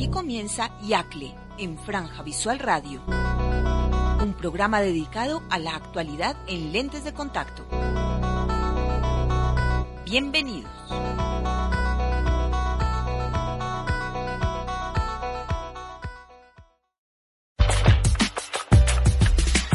[0.00, 7.04] Aquí comienza Yacle en Franja Visual Radio, un programa dedicado a la actualidad en lentes
[7.04, 7.66] de contacto.
[10.06, 10.70] Bienvenidos.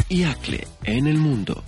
[0.08, 1.62] Yacle en el mundo.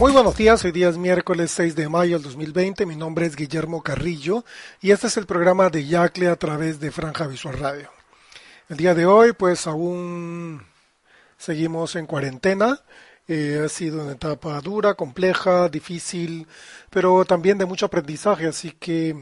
[0.00, 3.36] Muy buenos días, hoy día es miércoles 6 de mayo del 2020, mi nombre es
[3.36, 4.46] Guillermo Carrillo
[4.80, 7.90] y este es el programa de Yacle a través de Franja Visual Radio.
[8.70, 10.62] El día de hoy pues aún
[11.36, 12.80] seguimos en cuarentena,
[13.28, 16.48] eh, ha sido una etapa dura, compleja, difícil,
[16.88, 19.14] pero también de mucho aprendizaje, así que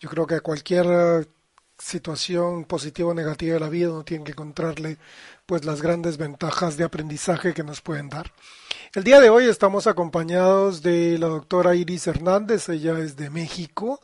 [0.00, 1.28] yo creo que cualquier
[1.78, 4.98] situación positiva o negativa de la vida uno tiene que encontrarle
[5.46, 8.32] pues las grandes ventajas de aprendizaje que nos pueden dar.
[8.94, 14.00] El día de hoy estamos acompañados de la doctora Iris Hernández, ella es de México,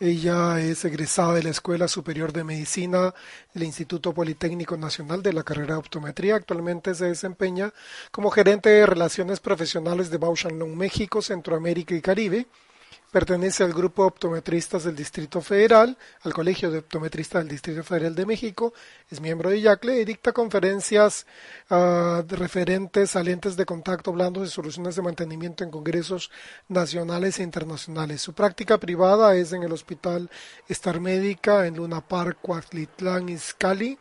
[0.00, 3.12] ella es egresada de la Escuela Superior de Medicina
[3.52, 6.36] del Instituto Politécnico Nacional de la carrera de optometría.
[6.36, 7.72] Actualmente se desempeña
[8.12, 12.46] como gerente de relaciones profesionales de Bausch Lomb México, Centroamérica y Caribe
[13.10, 18.14] Pertenece al grupo de optometristas del Distrito Federal, al Colegio de Optometristas del Distrito Federal
[18.14, 18.74] de México,
[19.10, 21.24] es miembro de IACLE y dicta conferencias
[21.70, 26.30] uh, referentes a lentes de contacto blandos y soluciones de mantenimiento en congresos
[26.68, 28.20] nacionales e internacionales.
[28.20, 30.30] Su práctica privada es en el Hospital
[30.68, 33.98] Star Médica en Luna Park, Coatlitlán, Izcalli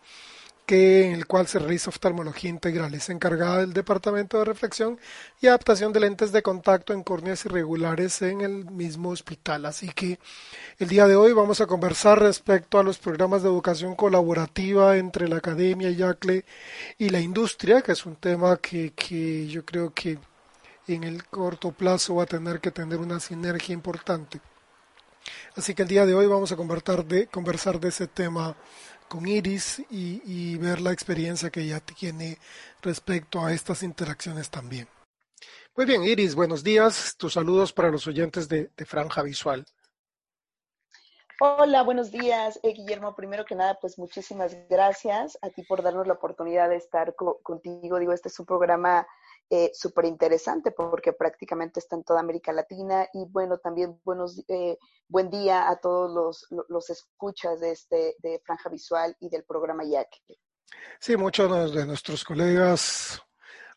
[0.67, 2.93] que, en el cual se realiza oftalmología integral.
[2.93, 4.99] Es encargada del Departamento de Reflexión
[5.41, 9.65] y Adaptación de Lentes de Contacto en córneas irregulares en el mismo hospital.
[9.65, 10.19] Así que
[10.77, 15.29] el día de hoy vamos a conversar respecto a los programas de educación colaborativa entre
[15.29, 16.43] la academia, YACLE
[16.97, 20.19] y la industria, que es un tema que, que yo creo que
[20.87, 24.41] en el corto plazo va a tener que tener una sinergia importante.
[25.55, 28.55] Así que el día de hoy vamos a conversar de, conversar de ese tema
[29.07, 32.37] con Iris y, ver la experiencia que ella tiene
[32.81, 34.87] respecto a estas interacciones también.
[35.75, 37.15] Muy bien, Iris, buenos días.
[37.17, 39.65] Tus saludos para los oyentes de, Franja Visual.
[41.39, 43.15] Hola, buenos días, eh, Guillermo.
[43.15, 47.99] Primero que nada, pues muchísimas gracias a ti por darnos la oportunidad de estar contigo.
[47.99, 49.07] Digo, este es un programa
[49.49, 54.77] eh, súper interesante porque prácticamente está en toda América Latina y bueno, también buenos, eh,
[55.07, 59.83] buen día a todos los, los escuchas de, este, de Franja Visual y del programa
[59.85, 60.09] YAC.
[60.99, 63.21] Sí, muchos de nuestros colegas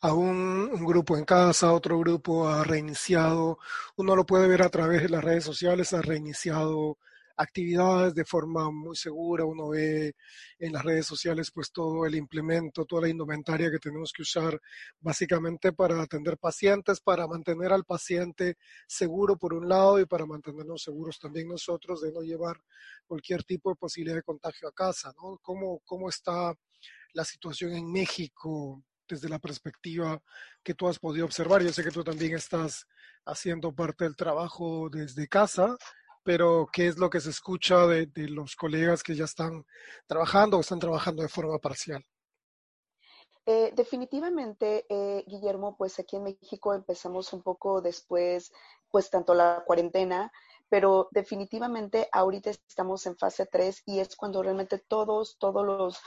[0.01, 3.59] aún un grupo en casa, otro grupo ha reiniciado,
[3.97, 6.99] uno lo puede ver a través de las redes sociales, ha reiniciado
[7.41, 9.45] actividades de forma muy segura.
[9.45, 10.15] Uno ve
[10.59, 14.61] en las redes sociales pues todo el implemento, toda la indumentaria que tenemos que usar
[15.01, 18.57] básicamente para atender pacientes, para mantener al paciente
[18.87, 22.61] seguro por un lado y para mantenernos seguros también nosotros de no llevar
[23.07, 25.13] cualquier tipo de posibilidad de contagio a casa.
[25.17, 25.39] ¿no?
[25.43, 26.55] ¿Cómo, cómo está
[27.15, 30.23] la situación en México desde la perspectiva
[30.63, 31.63] que tú has podido observar?
[31.63, 32.87] Yo sé que tú también estás
[33.25, 35.77] haciendo parte del trabajo desde casa
[36.31, 39.67] pero ¿qué es lo que se escucha de, los colegas que ya están
[40.07, 42.07] trabajando o están trabajando de forma parcial?
[43.45, 48.53] Eh, definitivamente, eh, Guillermo, pues aquí en México empezamos un poco después,
[48.93, 50.31] pues tanto la cuarentena,
[50.69, 55.99] pero definitivamente ahorita estamos en fase 3 y es cuando realmente todos, todos los,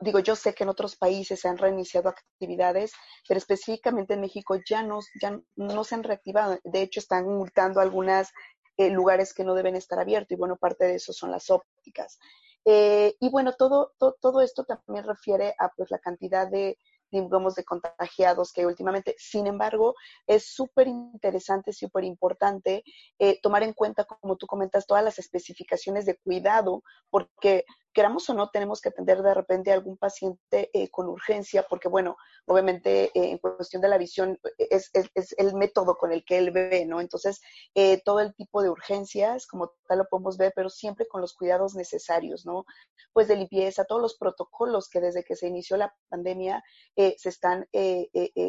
[0.00, 2.90] digo, yo sé que en otros países se han reiniciado actividades,
[3.28, 6.58] pero específicamente en México ya no, ya no se han reactivado.
[6.64, 8.32] De hecho, están multando algunas
[8.78, 12.18] eh, lugares que no deben estar abiertos y bueno, parte de eso son las ópticas.
[12.64, 16.78] Eh, y bueno, todo, todo esto también refiere a pues la cantidad de,
[17.10, 19.94] digamos, de contagiados que últimamente, sin embargo,
[20.26, 22.84] es súper interesante, súper importante
[23.18, 28.34] eh, tomar en cuenta, como tú comentas, todas las especificaciones de cuidado, porque queramos o
[28.34, 33.06] no, tenemos que atender de repente a algún paciente eh, con urgencia, porque bueno, obviamente
[33.06, 36.84] eh, en cuestión de la visión es, es, el método con el que él ve,
[36.86, 37.00] ¿no?
[37.00, 37.40] Entonces,
[37.74, 41.34] eh, todo el tipo de urgencias, como tal lo podemos ver, pero siempre con los
[41.34, 42.64] cuidados necesarios, ¿no?
[43.12, 46.62] Pues de limpieza, todos los protocolos que desde que se inició la pandemia
[46.94, 47.66] se están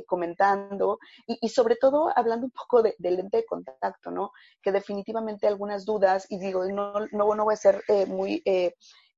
[0.07, 4.31] comentando y, y, sobre todo hablando un poco del de lente de contacto, ¿no?
[4.61, 8.43] Que definitivamente algunas dudas, y digo, no, no, no voy a ser muy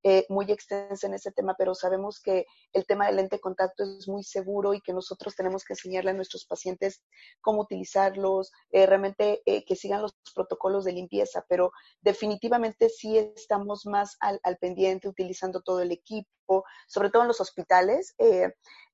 [0.03, 3.83] eh, muy extensa en ese tema, pero sabemos que el tema del lente de contacto
[3.83, 7.03] es muy seguro y que nosotros tenemos que enseñarle a nuestros pacientes
[7.42, 11.71] cómo utilizarlos, eh, realmente eh, que sigan los protocolos de limpieza, pero
[12.01, 17.42] definitivamente sí estamos más al, al pendiente utilizando todo el equipo, sobre todo en los
[17.42, 18.15] hospitales.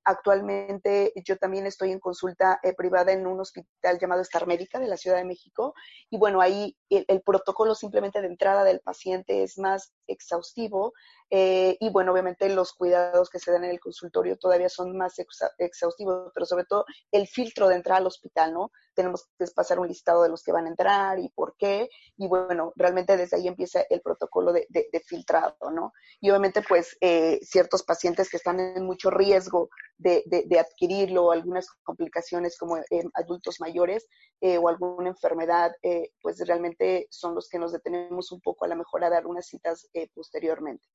[0.09, 4.87] Actualmente yo también estoy en consulta eh, privada en un hospital llamado Star Médica de
[4.87, 5.73] la Ciudad de México
[6.09, 10.93] y bueno, ahí el, protocolo simplemente de entrada del paciente es más exhaustivo
[11.29, 15.15] eh, y bueno, obviamente los cuidados que se dan en el consultorio todavía son más
[15.57, 18.71] exhaustivos, pero sobre todo el filtro de entrada al hospital, ¿no?
[18.97, 22.27] Tenemos que pasar un listado de los que van a entrar y por qué y
[22.27, 24.67] bueno, realmente desde ahí empieza el protocolo de,
[25.05, 25.93] filtrado, ¿no?
[26.19, 31.69] Y obviamente pues eh, ciertos pacientes que están en mucho riesgo de, de, adquirirlo, algunas
[31.83, 34.07] complicaciones como en adultos mayores
[34.41, 38.67] eh, o alguna enfermedad, eh, pues realmente son los que nos detenemos un poco a
[38.67, 40.87] la mejor a dar unas citas eh, posteriormente.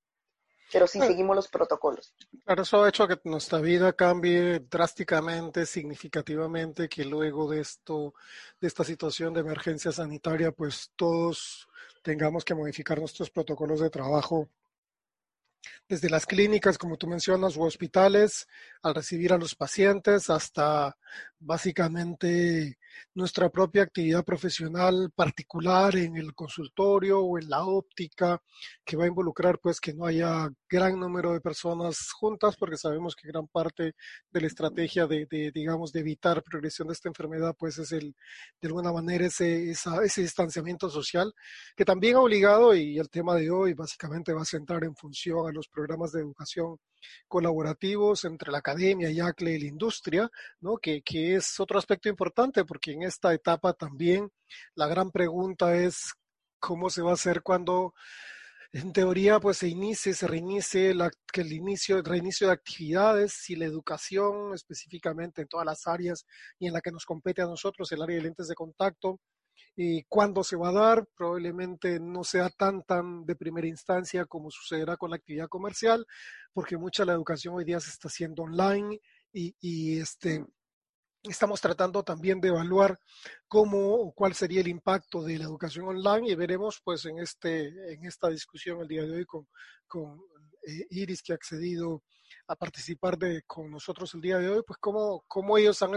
[0.72, 2.14] Pero sí seguimos los protocolos.
[2.44, 8.14] Claro, eso ha hecho que nuestra vida cambie drásticamente, significativamente, que luego de esto,
[8.60, 11.68] de esta situación de emergencia sanitaria, pues todos
[12.02, 14.48] tengamos que modificar nuestros protocolos de trabajo
[15.88, 18.46] desde las clínicas, como tú mencionas, o hospitales,
[18.82, 20.96] al recibir a los pacientes, hasta
[21.38, 22.78] básicamente
[23.14, 28.40] nuestra propia actividad profesional particular en el consultorio o en la óptica,
[28.84, 33.14] que va a involucrar pues que no haya gran número de personas juntas, porque sabemos
[33.14, 33.94] que gran parte
[34.30, 38.14] de la estrategia de, digamos, de evitar progresión de esta enfermedad, pues es el,
[38.60, 41.32] de alguna manera ese, ese distanciamiento social,
[41.76, 45.48] que también ha obligado, y el tema de hoy básicamente va a centrar en función
[45.52, 46.78] los programas de educación
[47.28, 50.78] colaborativos entre la academia y ACLE y la industria, ¿no?
[50.78, 54.30] que, que es otro aspecto importante porque en esta etapa también
[54.74, 56.12] la gran pregunta es
[56.58, 57.94] cómo se va a hacer cuando
[58.72, 63.54] en teoría pues se inicie, se reinicie la, que el inicio, reinicio de actividades, si
[63.54, 66.24] la educación específicamente en todas las áreas
[66.58, 69.20] y en la que nos compete a nosotros, el área de lentes de contacto,
[69.74, 74.50] y cuándo se va a dar, probablemente no sea tan tan de primera instancia como
[74.50, 76.06] sucederá con la actividad comercial,
[76.52, 79.00] porque mucha la educación hoy día se está haciendo online
[79.32, 80.44] y, y este
[81.22, 82.98] Estamos tratando también de evaluar
[83.46, 87.68] cómo o cuál sería el impacto de la educación online y veremos pues en, este,
[87.92, 89.46] en esta discusión el día de hoy con,
[89.86, 90.20] con
[90.66, 92.02] eh, Iris que ha accedido
[92.48, 95.92] a participar de, con nosotros el día de hoy, pues cómo, cómo ellos han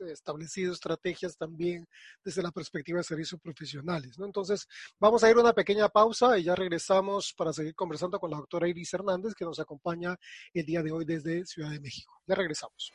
[0.00, 1.88] establecido estrategias también
[2.24, 4.18] desde la perspectiva de servicios profesionales.
[4.18, 4.26] ¿no?
[4.26, 4.66] Entonces,
[5.00, 8.36] vamos a ir a una pequeña pausa y ya regresamos para seguir conversando con la
[8.36, 10.16] doctora Iris Hernández, que nos acompaña
[10.52, 12.20] el día de hoy desde Ciudad de México.
[12.26, 12.92] Ya regresamos.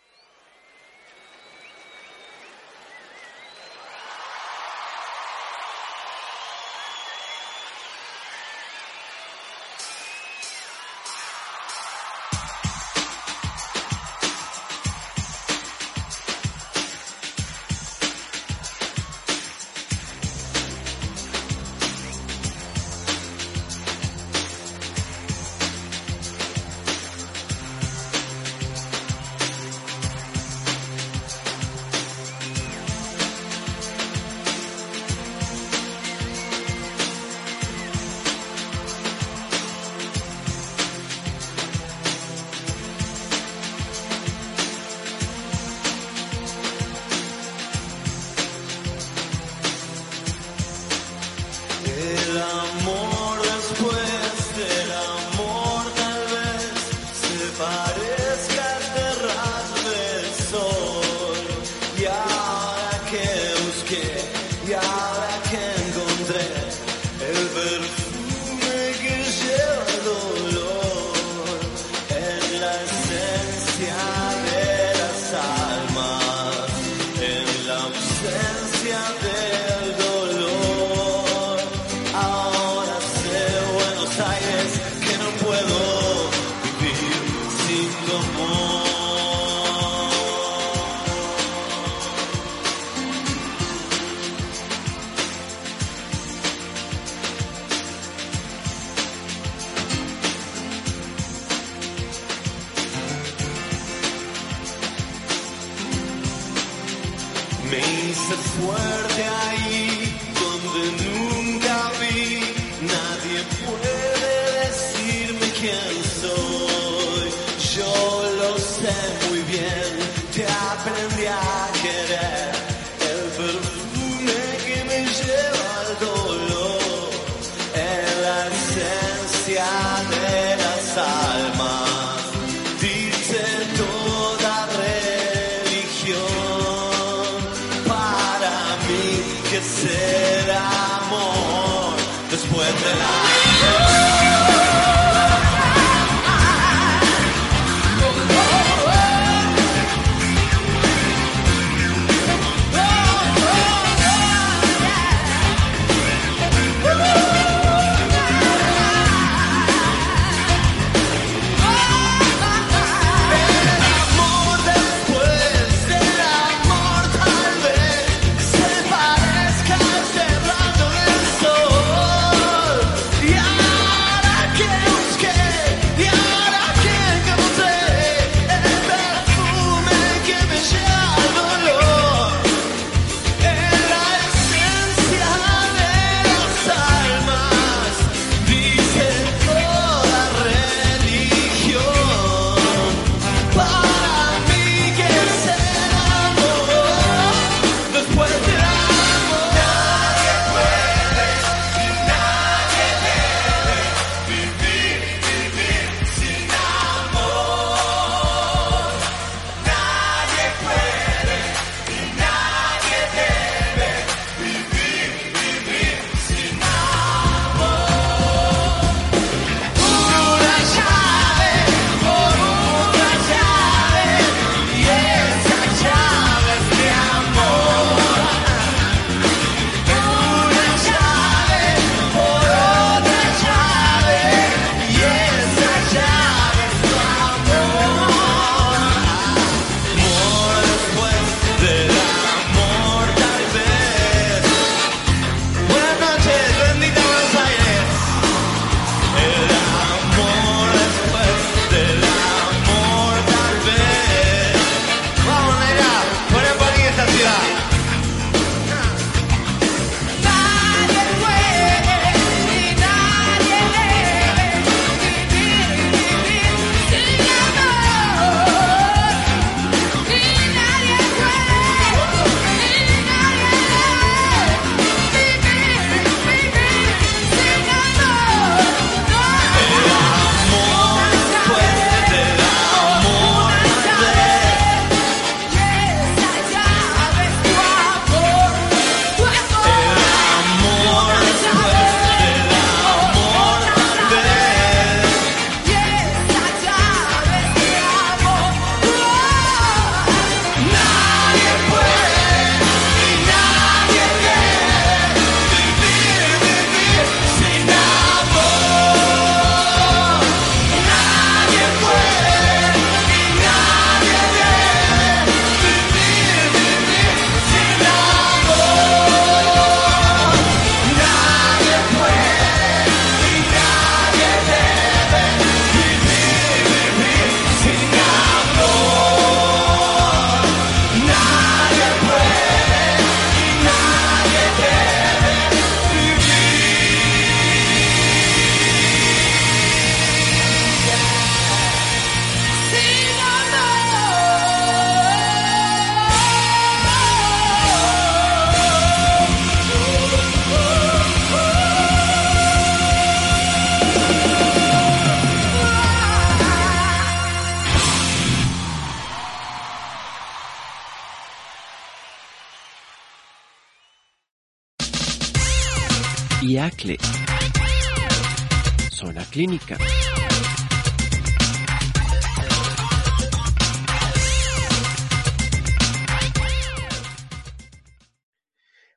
[108.32, 111.11] ser fuerte ahí donde no.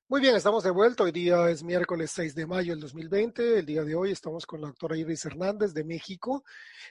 [0.07, 1.05] Muy bien, estamos de vuelta.
[1.05, 3.61] Hoy día es miércoles 6 de mayo del 2020.
[3.61, 6.45] El día de hoy estamos con la doctora Iris Hernández de México.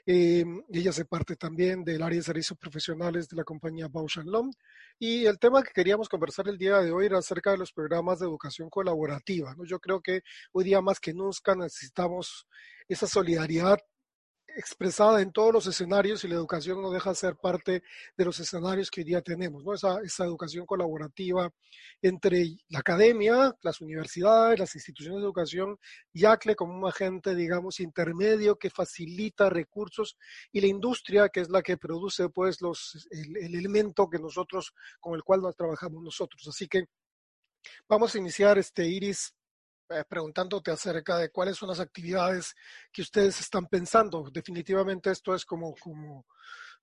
[0.04, 4.52] Eh, ella se parte también del área de servicios profesionales de la compañía Bausch Lomb.
[4.98, 8.18] Y el tema que queríamos conversar el día de hoy era acerca de los programas
[8.18, 9.54] de educación colaborativa.
[9.56, 9.64] ¿no?
[9.64, 12.48] Yo creo que hoy día más que nunca necesitamos
[12.88, 13.80] esa solidaridad
[14.56, 17.84] expresada en todos los escenarios y la educación no deja de ser parte
[18.16, 19.74] de los escenarios que hoy día tenemos, ¿no?
[19.74, 21.52] Esa, esa, educación colaborativa
[22.02, 25.78] entre la academia, las universidades, las instituciones de educación,
[26.12, 30.18] y ACLE como un agente, digamos, intermedio que facilita recursos
[30.52, 34.74] y la industria que es la que produce, pues, los, el, el elemento que nosotros,
[35.00, 36.48] con el cual nos trabajamos nosotros.
[36.48, 36.86] Así que
[37.88, 39.34] vamos a iniciar, este, Iris,
[40.08, 42.56] preguntándote acerca de cuáles son las actividades
[42.92, 44.30] que ustedes están pensando.
[44.32, 46.26] Definitivamente esto es como, como,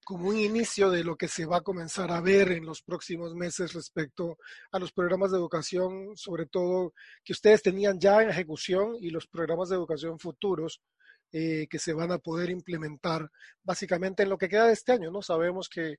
[0.05, 3.35] como un inicio de lo que se va a comenzar a ver en los próximos
[3.35, 4.39] meses respecto
[4.73, 9.27] a los programas de educación, sobre todo que ustedes tenían ya en ejecución y los
[9.27, 10.81] programas de educación futuros.
[11.33, 13.31] Eh, que se van a poder implementar
[13.63, 15.23] básicamente en lo que queda de este año, ¿no?
[15.23, 15.99] Sabemos que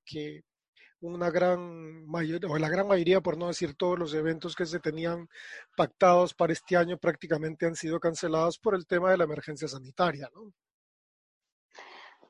[1.01, 4.79] una gran mayoría, o la gran mayoría, por no decir todos los eventos que se
[4.79, 5.27] tenían
[5.75, 10.29] pactados para este año prácticamente han sido cancelados por el tema de la emergencia sanitaria,
[10.33, 10.53] ¿no?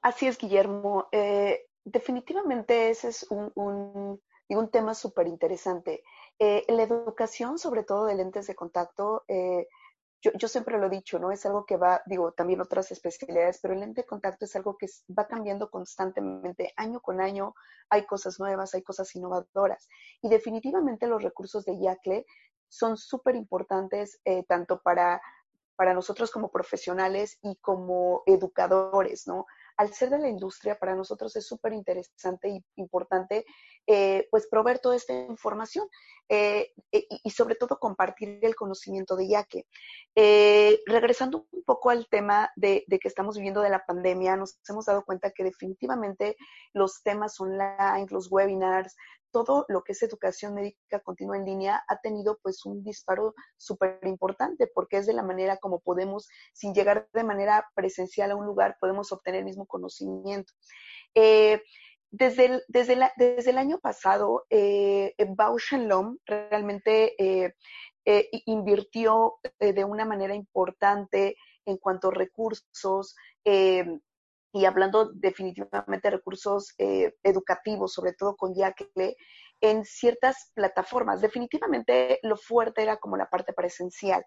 [0.01, 1.07] Así es, Guillermo.
[1.11, 6.03] Eh, definitivamente ese es un, un, un tema súper interesante.
[6.39, 9.67] Eh, la educación, sobre todo de lentes de contacto, eh,
[10.21, 11.31] yo, yo, siempre lo he dicho, ¿no?
[11.31, 14.77] Es algo que va, digo, también otras especialidades, pero el lente de contacto es algo
[14.77, 14.87] que
[15.17, 17.55] va cambiando constantemente, año con año,
[17.89, 19.87] hay cosas nuevas, hay cosas innovadoras.
[20.21, 22.25] Y definitivamente los recursos de YACLE
[22.69, 25.21] son súper importantes eh, tanto para,
[25.75, 29.45] para nosotros como profesionales y como educadores, ¿no?
[29.81, 33.45] Al ser de la industria, para nosotros es súper interesante y importante,
[33.87, 35.87] eh, pues, proveer toda esta información
[36.29, 39.65] eh, y, y, sobre todo compartir el conocimiento de Yaque.
[40.15, 44.59] Eh, regresando un poco al tema de, de, que estamos viviendo de la pandemia, nos
[44.69, 46.37] hemos dado cuenta que definitivamente
[46.73, 48.95] los temas online, los webinars,
[49.31, 53.99] todo lo que es educación médica continua en línea ha tenido pues un disparo súper
[54.03, 58.45] importante porque es de la manera como podemos, sin llegar de manera presencial a un
[58.45, 60.53] lugar, podemos obtener el mismo conocimiento.
[61.15, 61.61] Eh,
[62.11, 65.15] desde, el, año pasado, eh,
[65.71, 67.53] Lomb realmente eh,
[68.05, 73.15] eh, invirtió de una manera importante en cuanto a recursos
[74.53, 79.15] y hablando definitivamente de recursos eh, educativos, sobre todo con Yacle,
[79.61, 81.21] en ciertas plataformas.
[81.21, 84.25] Definitivamente lo fuerte era como la parte presencial.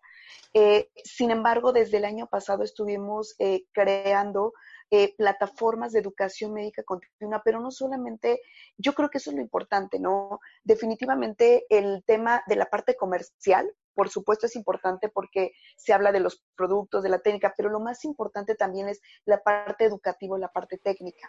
[0.54, 4.54] Eh, sin embargo, desde el año pasado estuvimos eh, creando
[4.90, 8.40] eh, plataformas de educación médica continua, pero no solamente,
[8.78, 10.38] yo creo que eso es lo importante, ¿no?
[10.62, 16.20] Definitivamente el tema de la parte comercial, por supuesto es importante porque se habla de
[16.20, 20.52] los productos, de la técnica, pero lo más importante también es la parte educativa, la
[20.52, 21.28] parte técnica.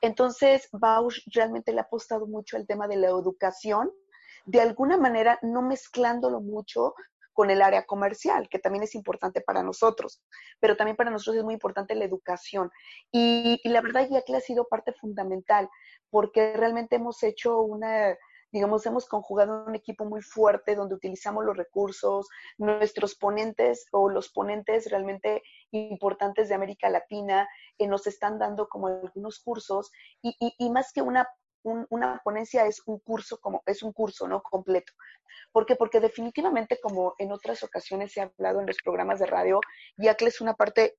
[0.00, 3.92] Entonces, Bausch realmente le ha apostado mucho al tema de la educación,
[4.44, 6.94] de alguna manera no mezclándolo mucho
[7.32, 10.22] con el área comercial, que también es importante para nosotros,
[10.60, 12.70] pero también para nosotros es muy importante la educación.
[13.10, 15.68] Y, la verdad ya que ha sido parte fundamental,
[16.10, 18.16] porque realmente hemos hecho una,
[18.52, 24.28] digamos, hemos conjugado un equipo muy fuerte donde utilizamos los recursos, nuestros ponentes o los
[24.28, 30.70] ponentes realmente importantes de América Latina eh, nos están dando como algunos cursos y, y,
[30.70, 31.28] más que una
[31.64, 34.92] un, una ponencia es un curso como es un curso no completo
[35.52, 35.76] ¿por qué?
[35.76, 39.60] porque definitivamente como en otras ocasiones se ha hablado en los programas de radio
[39.96, 40.98] YACLE es una parte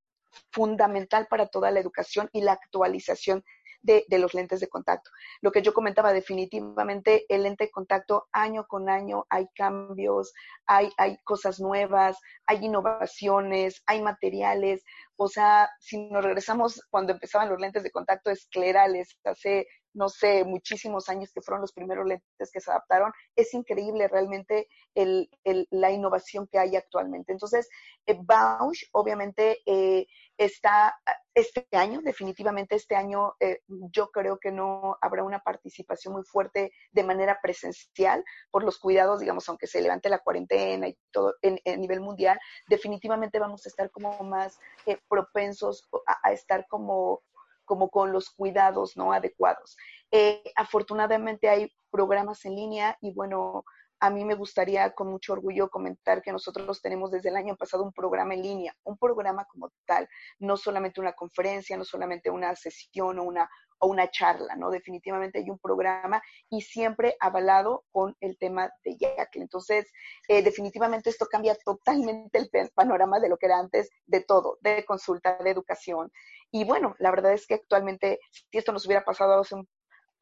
[0.52, 3.44] fundamental para toda la educación y la actualización
[3.82, 5.12] de, de, los lentes de contacto.
[5.42, 10.34] Lo que yo comentaba, definitivamente el lente de contacto año con año hay cambios,
[10.66, 14.84] hay, hay cosas nuevas, hay innovaciones, hay materiales.
[15.18, 20.44] O sea, si nos regresamos cuando empezaban los lentes de contacto esclerales, hace no sé,
[20.44, 25.68] muchísimos años que fueron los primeros lentes que se adaptaron, es increíble realmente el, el,
[25.70, 27.32] la innovación que hay actualmente.
[27.32, 27.70] Entonces,
[28.06, 30.96] eh, Bausch obviamente eh, está
[31.34, 36.72] este año, definitivamente este año, eh, yo creo que no habrá una participación muy fuerte
[36.92, 41.60] de manera presencial por los cuidados, digamos, aunque se levante la cuarentena y todo en,
[41.80, 47.22] nivel mundial, definitivamente vamos a estar como más eh, propensos a, a estar como
[47.66, 49.78] como con los cuidados no adecuados.
[50.12, 53.64] Eh, afortunadamente hay programas en línea y bueno,
[54.04, 57.84] a mí me gustaría con mucho orgullo comentar que nosotros tenemos desde el año pasado
[57.84, 62.54] un programa en línea, un programa como tal, no solamente una conferencia, no solamente una
[62.54, 64.72] sesión o una, o una charla, ¿no?
[64.72, 69.40] Definitivamente hay un programa y siempre avalado con el tema de YACL.
[69.44, 69.90] Entonces,
[70.28, 74.84] eh, definitivamente esto cambia totalmente el panorama de lo que era antes, de todo, de
[74.84, 76.12] consulta, de educación.
[76.52, 79.66] Y bueno, la verdad es que actualmente, si esto nos hubiera pasado hace un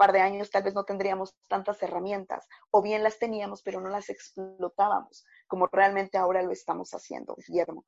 [0.01, 3.89] par de años tal vez no tendríamos tantas herramientas o bien las teníamos pero no
[3.89, 7.85] las explotábamos como realmente ahora lo estamos haciendo, Guillermo.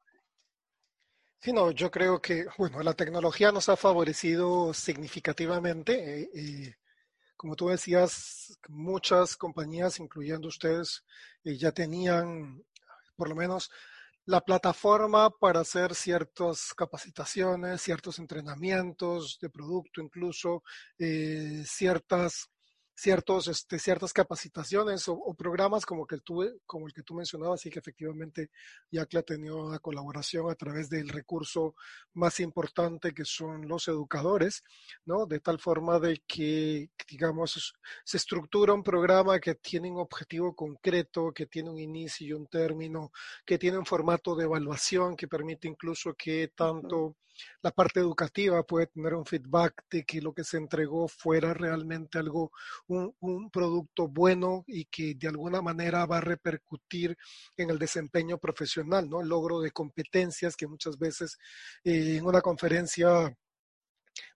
[1.39, 5.93] Sí, no, yo creo que, bueno, la tecnología nos ha favorecido significativamente.
[5.93, 6.75] Eh, eh,
[7.35, 11.03] como tú decías, muchas compañías, incluyendo ustedes,
[11.43, 12.63] eh, ya tenían
[13.15, 13.71] por lo menos
[14.25, 20.63] la plataforma para hacer ciertas capacitaciones, ciertos entrenamientos de producto, incluso
[21.65, 22.49] ciertas
[23.03, 27.69] ciertos, este, ciertas capacitaciones o, programas como, que tuve, como el que tú mencionabas y
[27.69, 28.49] que efectivamente
[28.91, 31.75] YACLE ha tenido una colaboración a través del recurso
[32.13, 34.63] más importante que son los educadores,
[35.03, 35.25] ¿no?
[35.25, 37.73] De tal forma de que, digamos,
[38.05, 42.47] se estructura un programa que tiene un objetivo concreto, que tiene un inicio y un
[42.47, 43.11] término,
[43.45, 47.17] que tiene un formato de evaluación que permite incluso que tanto
[47.61, 52.19] la parte educativa puede tener un feedback de que lo que se entregó fuera realmente
[52.19, 52.51] algo,
[53.19, 57.17] un, producto bueno y que de alguna manera va a repercutir
[57.57, 59.21] en el desempeño profesional, ¿no?
[59.21, 61.37] El logro de competencias que muchas veces
[61.83, 63.35] eh, en una conferencia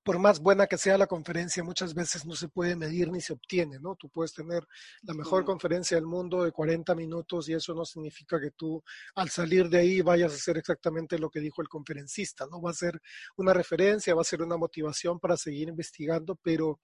[0.03, 3.33] por más buena que sea la conferencia, muchas veces no se puede medir ni se
[3.33, 3.95] obtiene, ¿no?
[3.95, 4.65] Tú puedes tener
[5.03, 8.83] la mejor conferencia del mundo de 40 minutos y eso no significa que tú
[9.15, 12.61] al salir de ahí vayas a hacer exactamente lo que dijo el conferencista, ¿no?
[12.61, 13.01] Va a ser
[13.35, 16.79] una referencia, va a ser una motivación para seguir investigando, pero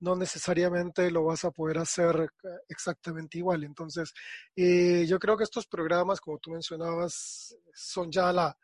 [0.00, 2.28] no necesariamente lo vas a poder hacer
[2.68, 3.64] exactamente igual.
[3.64, 4.12] Entonces,
[4.54, 8.56] eh, yo creo que estos programas, como tú mencionabas, son ya la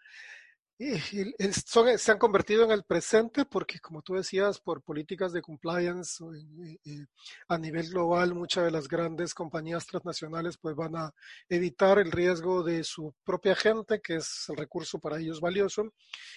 [1.66, 6.24] son, se han convertido en el presente porque, como tú decías, por políticas de compliance
[6.24, 7.06] eh, eh,
[7.48, 11.14] a nivel global, muchas de las grandes compañías transnacionales pues van a
[11.48, 15.92] evitar el riesgo de su propia gente, que es el recurso para ellos valioso,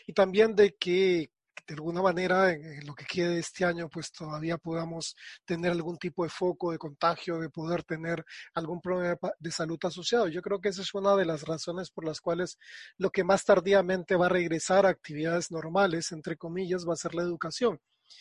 [0.05, 1.31] y también de que
[1.67, 5.15] de alguna manera en, lo que quede este año pues todavía podamos
[5.45, 10.27] tener algún tipo de foco de contagio, de poder tener algún problema de salud asociado.
[10.27, 12.57] Yo creo que esa es una de las razones por las cuales
[12.97, 17.15] lo que más tardíamente va a regresar a actividades normales, entre comillas, va a ser
[17.15, 17.79] la educación.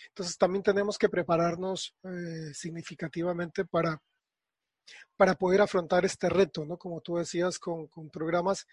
[0.08, 4.00] Entonces también tenemos que prepararnos eh, significativamente para
[5.16, 6.76] para poder afrontar este reto, ¿no?
[6.76, 8.66] Como tú decías, con, con, programas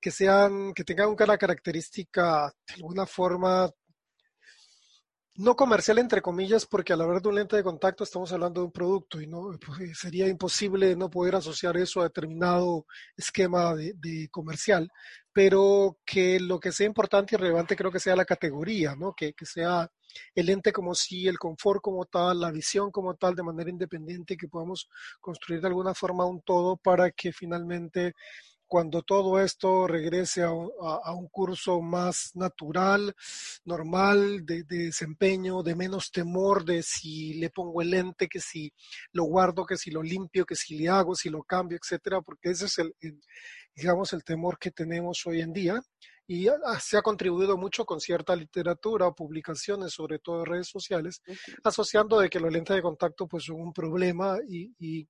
[0.00, 3.70] que sean, que tengan una característica de alguna forma
[5.36, 8.60] no comercial entre comillas, porque a la hora de un lente de contacto estamos hablando
[8.60, 13.74] de un producto y no pues, sería imposible no poder asociar eso a determinado esquema
[13.74, 14.90] de, comercial,
[15.32, 19.12] pero que lo que sea importante y relevante creo que sea la categoría, ¿no?
[19.14, 19.90] Que, sea
[20.34, 24.36] el lente como si, el confort como tal, la visión como tal, de manera independiente,
[24.36, 24.88] que podamos
[25.20, 28.14] construir de alguna forma un todo para que finalmente
[28.74, 33.14] cuando todo esto regrese a, un curso más natural,
[33.64, 38.72] normal, de, desempeño, de menos temor de si le pongo el lente, que si
[39.12, 42.50] lo guardo, que si lo limpio, que si le hago, si lo cambio, etcétera, porque
[42.50, 42.92] ese es el,
[43.76, 45.80] digamos, el temor que tenemos hoy en día.
[46.26, 46.48] Y
[46.80, 51.22] se ha contribuido mucho con cierta literatura o publicaciones, sobre todo en redes sociales,
[51.62, 55.06] asociando de que los lentes de contacto pues son un problema y, y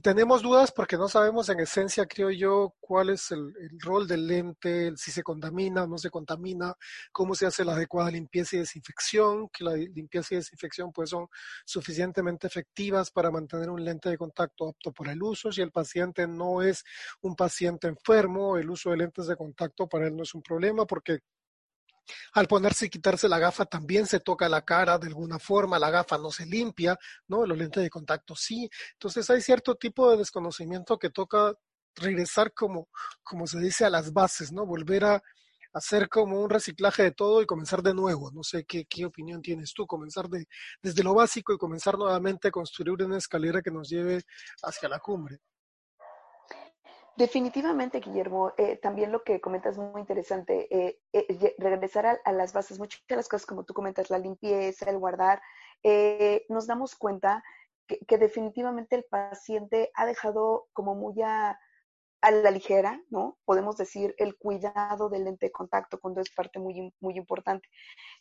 [0.00, 4.92] tenemos dudas porque no sabemos en esencia, creo yo, cuál es el, rol del lente,
[4.96, 6.74] si se contamina o no se contamina,
[7.12, 11.28] cómo se hace la adecuada limpieza y desinfección, que la limpieza y desinfección pues son
[11.64, 15.52] suficientemente efectivas para mantener un lente de contacto apto para el uso.
[15.52, 16.84] Si el paciente no es
[17.20, 20.86] un paciente enfermo, el uso de lentes de contacto para él no es un problema
[20.86, 21.20] porque
[22.32, 25.90] al ponerse y quitarse la gafa también se toca la cara de alguna forma, la
[25.90, 27.46] gafa no se limpia, ¿no?
[27.46, 28.68] Los lentes de contacto sí.
[28.92, 31.54] Entonces hay cierto tipo de desconocimiento que toca
[31.96, 32.88] regresar como,
[33.22, 34.66] como se dice, a las bases, ¿no?
[34.66, 35.22] Volver a
[35.74, 38.30] hacer como un reciclaje de todo y comenzar de nuevo.
[38.32, 40.46] No sé qué, opinión tienes tú, comenzar de,
[40.82, 44.22] desde lo básico y comenzar nuevamente a construir una escalera que nos lleve
[44.62, 45.40] hacia la cumbre.
[47.16, 52.52] Definitivamente, Guillermo, eh, también lo que comentas es muy interesante, eh, eh, regresar a, las
[52.52, 55.40] bases, muchas de las cosas como tú comentas, la limpieza, el guardar,
[56.48, 57.44] nos damos cuenta
[57.86, 61.58] que, definitivamente el paciente ha dejado como muy a,
[62.22, 63.38] la ligera, ¿no?
[63.44, 67.68] Podemos decir el cuidado del lente de contacto cuando es parte muy, muy importante.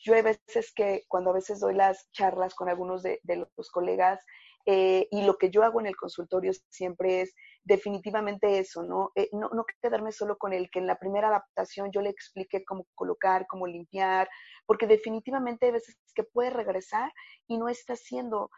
[0.01, 4.19] Yo hay veces que cuando a veces doy las charlas con algunos de los colegas,
[4.65, 9.11] eh, y lo que yo hago en el consultorio siempre es definitivamente eso, ¿no?
[9.15, 9.49] Eh, ¿no?
[9.49, 13.45] no, quedarme solo con el que en la primera adaptación yo le explique cómo colocar,
[13.47, 14.29] cómo limpiar,
[14.65, 17.11] porque definitivamente hay veces que puede regresar
[17.47, 18.49] y no está haciendo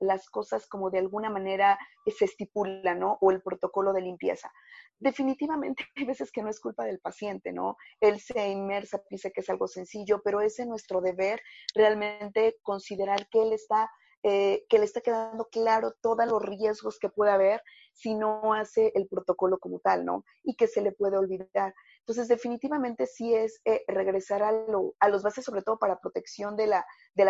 [0.00, 3.18] las cosas como de alguna manera se estipula, ¿no?
[3.20, 4.50] O el protocolo de limpieza.
[4.98, 7.76] Definitivamente hay veces que no es culpa del paciente, ¿no?
[8.00, 11.40] Él se inmersa, dice que es algo sencillo, pero es nuestro deber
[11.74, 13.90] realmente considerar que él está
[14.28, 17.62] eh, que le está quedando claro todos los riesgos que puede haber
[17.92, 20.24] si no hace el protocolo como tal, ¿no?
[20.42, 21.76] Y que se le puede olvidar.
[22.00, 26.56] Entonces, definitivamente sí es eh, regresar a, lo, a, los bases, sobre todo para protección
[26.56, 26.84] de la,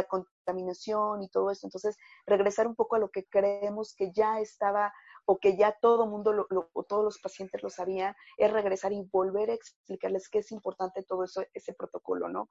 [0.09, 1.67] contaminación y todo eso.
[1.67, 4.91] Entonces, regresar un poco a lo que creemos que ya estaba
[5.27, 9.51] o que ya todo mundo o todos los pacientes lo sabían, es regresar y volver
[9.51, 12.49] a explicarles qué es importante todo eso, ese protocolo, ¿no?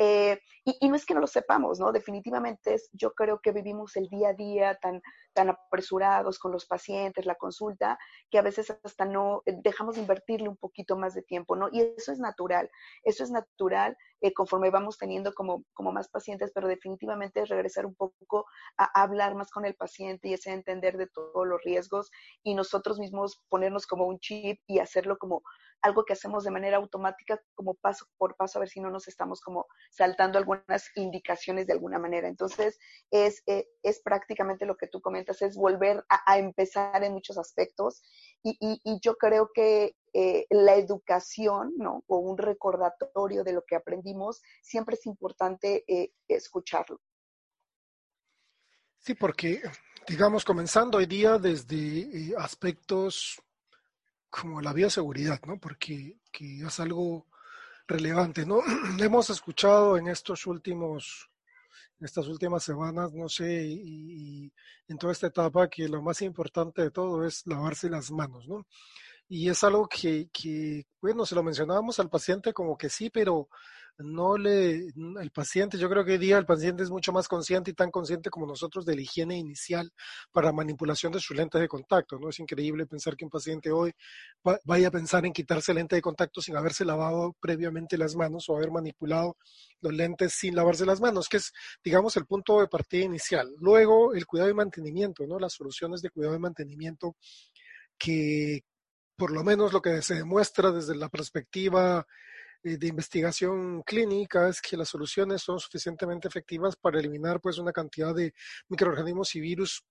[0.00, 1.90] Eh, y, no es que no lo sepamos, ¿no?
[1.90, 6.66] Definitivamente es, yo creo que vivimos el día a día tan, tan apresurados con los
[6.66, 7.98] pacientes, la consulta,
[8.30, 11.68] que a veces hasta no eh, dejamos de invertirle un poquito más de tiempo, ¿no?
[11.72, 12.70] Y eso es natural,
[13.02, 17.84] eso es natural eh, conforme vamos teniendo como, como más pacientes, pero definitivamente es regresar
[17.84, 22.10] un poco a hablar más con el paciente y ese entender de todos los riesgos
[22.44, 25.42] y nosotros mismos ponernos como un chip y hacerlo como
[25.82, 29.08] algo que hacemos de manera automática, como paso por paso, a ver si no nos
[29.08, 32.28] estamos como saltando algunas indicaciones de alguna manera.
[32.28, 32.78] Entonces,
[33.10, 38.02] es, eh, es prácticamente lo que tú comentas, es volver a, empezar en muchos aspectos.
[38.42, 42.02] Y, y, y yo creo que eh, la educación, ¿no?
[42.06, 47.00] O un recordatorio de lo que aprendimos, siempre es importante eh, escucharlo.
[48.98, 49.62] Sí, porque,
[50.06, 53.40] digamos, comenzando hoy día desde aspectos
[54.30, 55.58] como la bioseguridad, ¿no?
[55.58, 57.26] Porque que es algo
[57.86, 58.60] relevante, ¿no?
[59.00, 61.30] Hemos escuchado en estos últimos,
[61.98, 64.52] en estas últimas semanas, no sé, y,
[64.88, 68.66] en toda esta etapa que lo más importante de todo es lavarse las manos, ¿no?
[69.28, 73.48] Y es algo que, que, bueno, se lo mencionábamos al paciente como que sí, pero
[73.98, 74.86] no le,
[75.20, 77.90] el paciente, yo creo que hoy día el paciente es mucho más consciente y tan
[77.90, 79.92] consciente como nosotros de la higiene inicial
[80.32, 82.28] para manipulación de sus lentes de contacto, ¿no?
[82.28, 83.92] Es increíble pensar que un paciente hoy
[84.46, 88.48] va, vaya a pensar en quitarse lente de contacto sin haberse lavado previamente las manos
[88.48, 89.36] o haber manipulado
[89.80, 93.52] los lentes sin lavarse las manos, que es, digamos, el punto de partida inicial.
[93.58, 95.38] Luego, el cuidado y mantenimiento, ¿no?
[95.38, 97.16] Las soluciones de cuidado y mantenimiento
[97.98, 98.62] que,
[99.16, 102.06] por lo menos lo que se demuestra desde la perspectiva
[102.76, 108.14] de investigación clínica es que las soluciones son suficientemente efectivas para eliminar pues una cantidad
[108.14, 108.34] de
[108.68, 109.84] microorganismos y virus,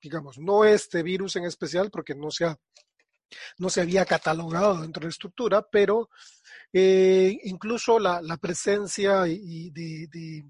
[0.00, 2.56] digamos, no este virus en especial porque no se, ha,
[3.58, 6.10] no se había catalogado dentro de la estructura, pero
[6.72, 10.44] eh, incluso la, la presencia y de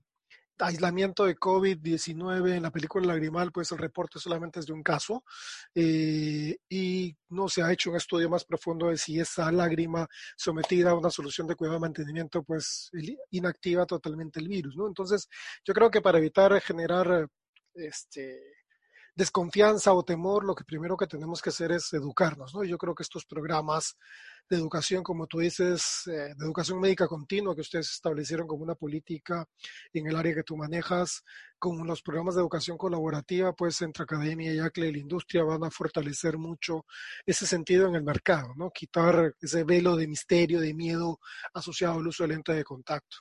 [0.58, 5.24] aislamiento de COVID-19 en la película Lagrimal, pues el reporte solamente es de un caso
[5.74, 10.90] eh, y no se ha hecho un estudio más profundo de si esa lágrima sometida
[10.90, 12.90] a una solución de cuidado de mantenimiento, pues
[13.30, 14.76] inactiva totalmente el virus.
[14.76, 15.28] Entonces,
[15.64, 17.28] yo creo que para evitar generar
[17.74, 18.58] este
[19.18, 22.62] desconfianza o temor, lo que primero que tenemos que hacer es educarnos, ¿no?
[22.62, 23.96] Yo creo que estos programas
[24.48, 28.74] de educación, como tú dices, eh, de educación médica continua que ustedes establecieron como una
[28.74, 29.46] política
[29.92, 31.22] en el área que tú manejas,
[31.58, 35.64] con los programas de educación colaborativa, pues entre academia y ACLE y la industria van
[35.64, 36.86] a fortalecer mucho
[37.26, 38.70] ese sentido en el mercado, ¿no?
[38.70, 41.18] Quitar ese velo de misterio, de miedo
[41.52, 43.18] asociado al uso de lente de contacto.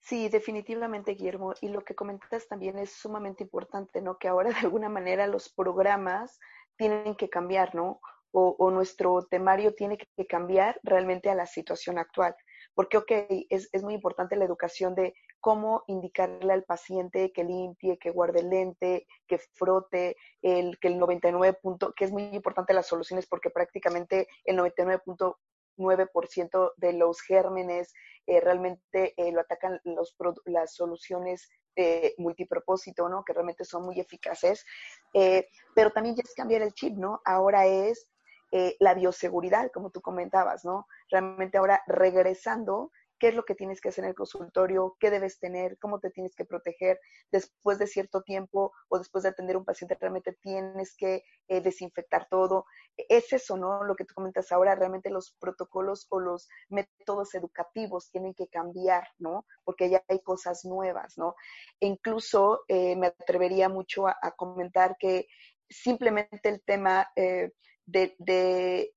[0.00, 1.54] Sí, definitivamente, Guillermo.
[1.62, 4.18] Y lo que comentas también es sumamente importante, ¿no?
[4.18, 6.38] Que ahora de alguna manera los programas
[6.76, 8.00] tienen que cambiar, ¿no?
[8.36, 12.34] O, nuestro temario tiene que cambiar realmente a la situación actual.
[12.74, 13.12] Porque, ok,
[13.48, 18.40] es, es, muy importante la educación de cómo indicarle al paciente que limpie, que guarde
[18.40, 23.26] el lente, que frote, el, que el 99 punto, que es muy importante las soluciones
[23.28, 25.38] porque prácticamente el 99 punto
[25.76, 27.92] 9% de los gérmenes
[28.26, 33.24] eh, realmente eh, lo atacan los, las soluciones eh, multipropósito, ¿no?
[33.24, 34.64] Que realmente son muy eficaces.
[35.12, 37.20] Eh, pero también ya es cambiar el chip, ¿no?
[37.24, 38.08] Ahora es
[38.56, 40.86] eh, la bioseguridad, como tú comentabas, ¿no?
[41.10, 45.40] Realmente ahora regresando qué es lo que tienes que hacer en el consultorio, qué debes
[45.40, 47.00] tener, cómo te tienes que proteger.
[47.32, 51.60] Después de cierto tiempo o después de atender a un paciente, realmente tienes que eh,
[51.62, 52.64] desinfectar todo.
[52.96, 53.82] Es eso, ¿no?
[53.82, 59.08] Lo que tú comentas ahora, realmente los protocolos o los métodos educativos tienen que cambiar,
[59.18, 59.46] ¿no?
[59.64, 61.34] Porque ya hay cosas nuevas, ¿no?
[61.80, 65.26] E incluso eh, me atrevería mucho a, comentar que
[65.68, 67.10] simplemente el tema
[67.86, 68.94] de, de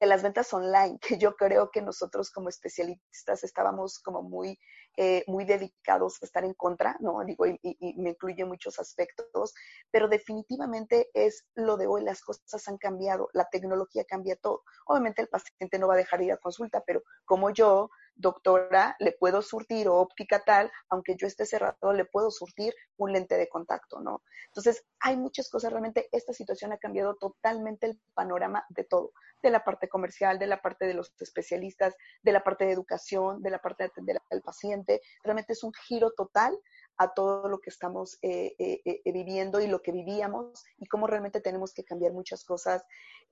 [0.00, 4.58] las ventas online, que yo creo que nosotros como especialistas estábamos como muy,
[4.96, 7.24] eh, muy dedicados a estar en contra, ¿no?
[7.24, 9.54] Digo, y, y, me incluye muchos aspectos,
[9.92, 14.64] pero definitivamente es lo de hoy, las cosas han cambiado, la tecnología cambia todo.
[14.86, 18.96] Obviamente el paciente no va a dejar de ir a consulta, pero como yo, doctora,
[18.98, 23.36] le puedo surtir o óptica tal, aunque yo esté cerrado, le puedo surtir un lente
[23.36, 24.22] de contacto, ¿no?
[24.48, 29.50] Entonces, hay muchas cosas, realmente esta situación ha cambiado totalmente el panorama de todo, de
[29.50, 33.50] la parte comercial, de la parte de los especialistas, de la parte de educación, de
[33.50, 35.00] la parte de atender al paciente.
[35.22, 36.58] Realmente es un giro total
[36.98, 41.06] a todo lo que estamos eh, eh, eh, viviendo y lo que vivíamos y cómo
[41.06, 42.84] realmente tenemos que cambiar muchas cosas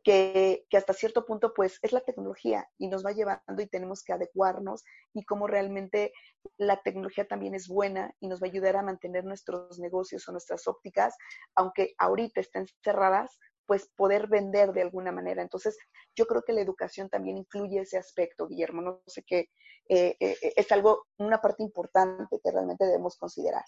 [0.05, 4.05] que, que, hasta cierto punto pues es la tecnología y nos va llevando y tenemos
[4.05, 6.12] que adecuarnos y cómo realmente
[6.59, 10.33] la tecnología también es buena y nos va a ayudar a mantener nuestros negocios o
[10.33, 11.16] nuestras ópticas,
[11.57, 15.42] aunque ahorita estén cerradas, pues poder vender de alguna manera.
[15.42, 15.76] Entonces,
[16.14, 18.83] yo creo que la educación también incluye ese aspecto, Guillermo.
[18.83, 19.50] No sé qué,
[19.88, 23.64] eh, eh, es algo, una parte importante que realmente debemos considerar.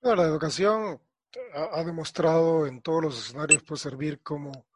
[0.00, 1.00] Bueno, la educación
[1.54, 4.66] ha, ha demostrado en todos los escenarios pues servir como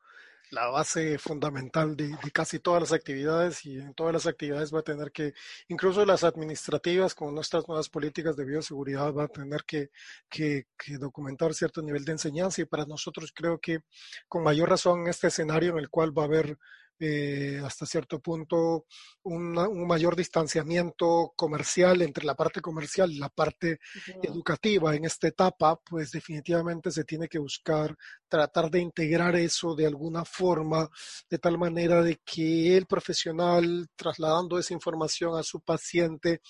[0.51, 4.81] la base fundamental de, de, casi todas las actividades y en todas las actividades va
[4.81, 5.35] a tener que,
[5.69, 9.91] incluso las administrativas con nuestras nuevas políticas de bioseguridad, va a tener que,
[10.29, 13.81] que, que, documentar cierto nivel de enseñanza y para nosotros creo que
[14.29, 16.59] con mayor razón en este escenario en el cual va a haber
[16.99, 18.87] eh, hasta cierto punto
[19.25, 23.81] una, un mayor distanciamiento comercial entre la parte comercial y la parte
[24.23, 24.95] educativa.
[24.95, 27.97] En esta etapa, pues definitivamente se tiene que buscar
[28.29, 30.89] tratar de integrar eso de alguna forma,
[31.31, 36.41] de tal manera de que el profesional, trasladando esa información a su paciente,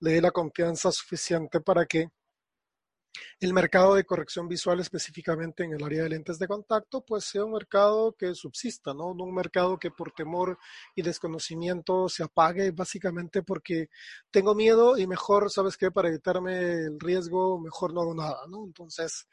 [0.00, 2.08] le dé la confianza suficiente para que
[3.40, 7.44] el mercado de corrección visual específicamente en el área de lentes de contacto, pues sea
[7.44, 9.14] un mercado que subsista, ¿no?
[9.14, 10.58] No un mercado que por temor
[10.94, 13.88] y desconocimiento se apague, básicamente porque
[14.30, 15.90] tengo miedo y mejor, ¿sabes qué?
[15.90, 18.64] Para evitarme el riesgo, mejor no hago nada, ¿no?
[18.64, 19.26] Entonces,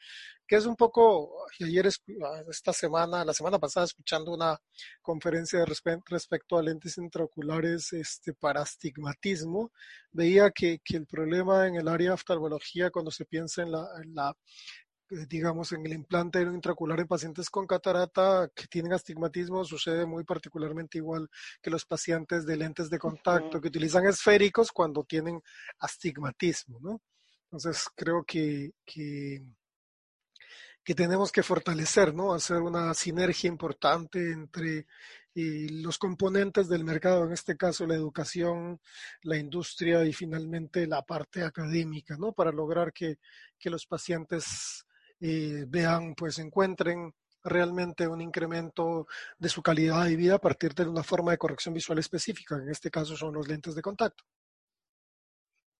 [0.50, 4.58] que es un poco, ayer, esta semana, la semana pasada, escuchando una
[5.00, 9.70] conferencia respe respecto a lentes intraoculares este, para astigmatismo,
[10.10, 13.86] veía que, que, el problema en el área de oftalmología, cuando se piensa en la,
[14.02, 14.36] en la
[15.10, 20.24] eh, digamos, en el implante intraocular en pacientes con catarata que tienen astigmatismo sucede muy
[20.24, 21.28] particularmente igual
[21.62, 23.62] que los pacientes de lentes de contacto uh -huh.
[23.62, 25.40] que utilizan esféricos cuando tienen
[25.78, 27.00] astigmatismo, ¿no?
[27.44, 29.44] Entonces creo que, que
[30.82, 32.32] que tenemos que fortalecer, ¿no?
[32.32, 34.86] Hacer una sinergia importante entre
[35.34, 38.80] y los componentes del mercado, en este caso la educación,
[39.22, 42.32] la industria y finalmente la parte académica, ¿no?
[42.32, 43.18] Para lograr que,
[43.58, 44.86] que los pacientes
[45.20, 49.06] eh, vean, pues encuentren realmente un incremento
[49.38, 52.68] de su calidad de vida a partir de una forma de corrección visual específica, en
[52.68, 54.24] este caso son los lentes de contacto.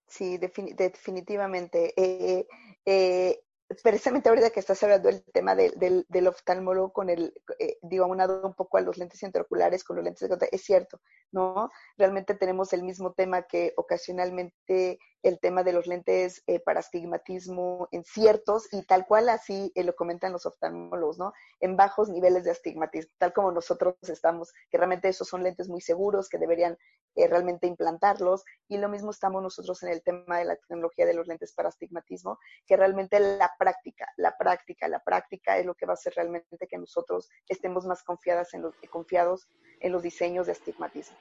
[0.07, 1.93] Sí, defini definitivamente.
[1.97, 2.47] Eh,
[2.85, 3.41] eh,
[3.83, 8.05] precisamente ahorita que estás hablando del tema de, del, del, oftalmólogo con el, eh, digo,
[8.05, 11.71] aunado un poco a los lentes intraoculares con los lentes de contacto, es cierto, ¿no?
[11.97, 17.89] Realmente tenemos el mismo tema que ocasionalmente el tema de los lentes eh, para astigmatismo
[17.93, 21.33] en ciertos, y tal cual así eh, lo comentan los oftalmólogos, ¿no?
[21.61, 25.81] En bajos niveles de astigmatismo, tal como nosotros estamos, que realmente esos son lentes muy
[25.81, 26.79] seguros, que deberían
[27.14, 31.14] eh, realmente implantarlos, y lo mismo estamos nosotros en el tema de la tecnología de
[31.14, 35.87] los lentes para astigmatismo, que realmente la práctica, la práctica, la práctica es lo que
[35.87, 39.49] va a hacer realmente que nosotros estemos más confiadas en los, confiados
[39.81, 41.16] en los diseños de astigmatismo.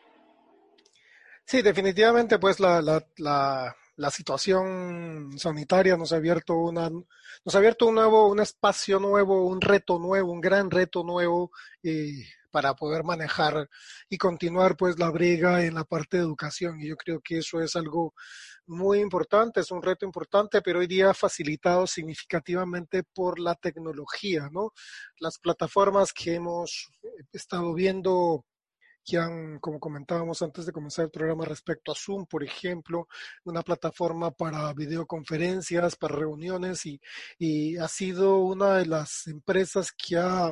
[1.50, 7.88] Sí, definitivamente, pues la, la, la, situación sanitaria nos ha abierto una, nos ha abierto
[7.88, 11.50] un nuevo, un espacio nuevo, un reto nuevo, un gran reto nuevo
[11.82, 13.70] eh, para poder manejar
[14.10, 16.80] y continuar pues la briga en la parte de educación.
[16.82, 18.14] Y yo creo que eso es algo
[18.68, 24.74] muy importante, es un reto importante, pero hoy día facilitado significativamente por la tecnología, ¿no?
[25.20, 26.90] Las plataformas que hemos
[27.34, 28.46] estado viendo
[29.10, 33.08] que han, como comentábamos antes de comenzar el programa respecto a Zoom, por ejemplo,
[33.44, 37.02] una plataforma para videoconferencias, para reuniones y,
[37.40, 40.52] y ha sido una de las empresas que ha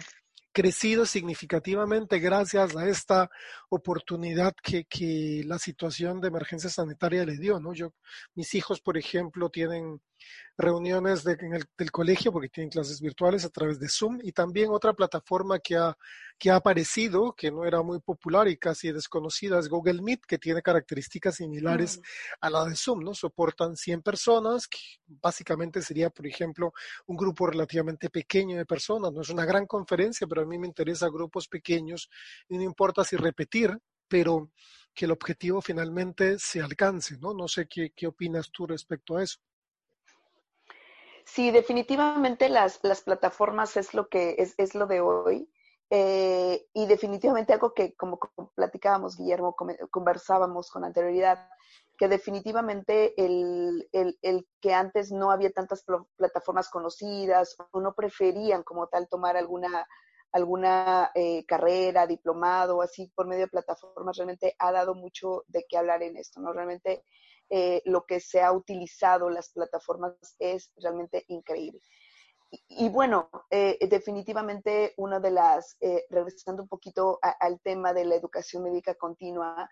[0.58, 3.30] crecido significativamente gracias a esta
[3.70, 7.76] oportunidad que, que, la situación de emergencia sanitaria le dio, ¿no?
[7.76, 7.94] Yo,
[8.34, 10.02] mis hijos, por ejemplo, tienen
[10.58, 14.32] reuniones de, en el, del colegio porque tienen clases virtuales a través de Zoom y
[14.32, 15.96] también otra plataforma que ha,
[16.40, 20.38] que ha aparecido, que no era muy popular y casi desconocida, es Google Meet, que
[20.38, 22.02] tiene características similares mm.
[22.42, 23.14] a la de Zoom, ¿no?
[23.14, 26.74] Soportan 100 personas, que básicamente sería, por ejemplo,
[27.06, 30.68] un grupo relativamente pequeño de personas, no es una gran conferencia, pero a mí me
[30.68, 32.10] interesa grupos pequeños
[32.50, 33.78] y no importa si repetir,
[34.08, 34.52] pero
[34.94, 37.34] que el objetivo finalmente se alcance, ¿no?
[37.34, 39.38] No sé qué, qué opinas tú respecto a eso.
[41.28, 45.50] Sí, definitivamente las, las plataformas es lo que es, es lo de hoy
[45.90, 48.20] Eh, y definitivamente algo que, como
[48.56, 49.56] platicábamos, Guillermo,
[49.90, 51.50] conversábamos con anterioridad,
[51.98, 55.86] que definitivamente el, el, el, que antes no había tantas
[56.18, 59.88] plataformas conocidas o no preferían como tal tomar alguna,
[60.34, 65.78] alguna eh, carrera, diplomado, así por medio de plataformas, realmente ha dado mucho de qué
[65.78, 66.52] hablar en esto, ¿no?
[66.52, 67.04] Realmente
[67.50, 71.80] eh, lo que se ha utilizado las plataformas es realmente increíble.
[72.50, 78.16] Y, bueno, eh, definitivamente una de las, eh, regresando un poquito al tema de la
[78.16, 79.70] educación médica continua,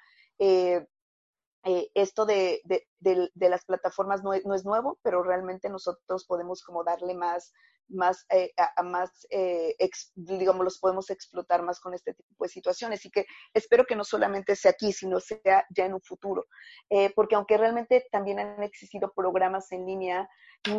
[1.64, 2.62] esto de,
[3.00, 7.54] de, las plataformas no es, no es, nuevo, pero realmente nosotros podemos como darle más,
[7.90, 9.76] más, eh, a, más eh,
[10.16, 14.04] digamos, los podemos explotar más con este tipo de situaciones y que espero que no
[14.04, 16.46] solamente sea aquí, sino sea ya en un futuro.
[16.90, 20.30] Eh, porque aunque realmente también han existido programas en línea,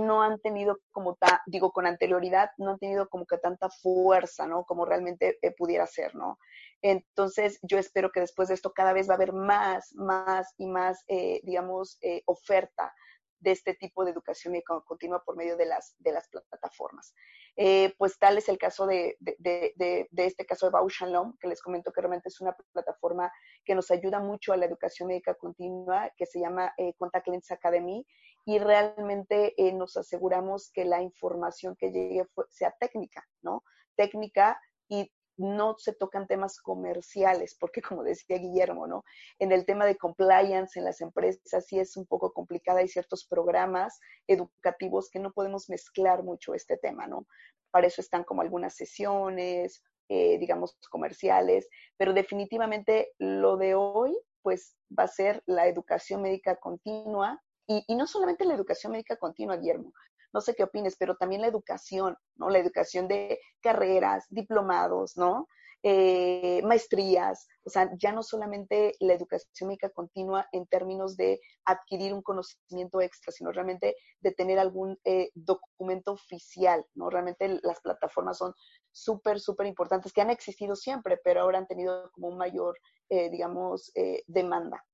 [0.01, 4.47] no han tenido como, ta, digo, con anterioridad, no han tenido como que tanta fuerza,
[4.47, 4.65] ¿no?
[4.65, 6.39] Como realmente pudiera ser, ¿no?
[6.83, 10.67] Entonces, yo espero que después de esto cada vez va a haber más, más y
[10.67, 11.05] más,
[11.43, 12.93] digamos, oferta
[13.41, 17.15] de este tipo de educación continua por medio de las, de las plataformas.
[17.57, 21.49] Eh, pues tal es el caso de, de, de, este caso de Bausch Shalom, que
[21.49, 23.33] les comento que realmente es una plataforma
[23.65, 27.51] que nos ayuda mucho a la educación médica continua, que se llama eh, Contact Lens
[27.51, 28.07] Academy,
[28.45, 33.65] y realmente eh, nos aseguramos que la información que llegue sea técnica, ¿no?
[33.97, 39.05] Técnica y no se tocan temas comerciales, porque como decía Guillermo, ¿no?
[39.39, 43.27] En el tema de compliance en las empresas sí es un poco complicada, hay ciertos
[43.27, 47.27] programas educativos que no podemos mezclar mucho este tema, ¿no?
[47.71, 54.77] Para eso están como algunas sesiones, eh, digamos, comerciales, pero definitivamente lo de hoy, pues
[54.97, 59.57] va a ser la educación médica continua y, y, no solamente la educación médica continua,
[59.57, 59.93] Guillermo,
[60.37, 62.51] no sé qué opines, pero también la educación, ¿no?
[62.51, 65.49] La educación de carreras, diplomados, ¿no?
[65.83, 72.13] Eh, maestrías, o sea, ya no solamente la educación médica continua en términos de adquirir
[72.13, 77.09] un conocimiento extra, sino realmente de tener algún eh, documento oficial, ¿no?
[77.09, 78.53] Realmente las plataformas son
[78.93, 82.77] súper, súper importantes, que han existido siempre, pero ahora han tenido como un mayor,
[83.09, 84.85] eh, digamos, eh, demanda.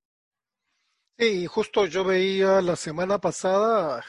[1.18, 4.05] Sí, justo yo veía la semana pasada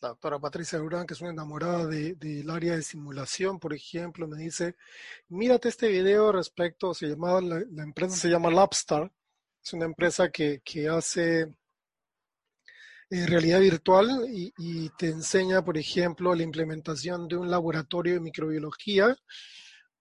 [0.00, 4.26] la doctora Patricia Durán, que es una enamorada del de, área de simulación, por ejemplo,
[4.26, 4.76] me dice,
[5.28, 9.12] mírate este video respecto, se llamaba, la, la empresa se llama Labstar,
[9.62, 11.54] es una empresa que, que hace
[13.12, 19.16] eh, realidad virtual y, te enseña, por ejemplo, la implementación de un laboratorio de microbiología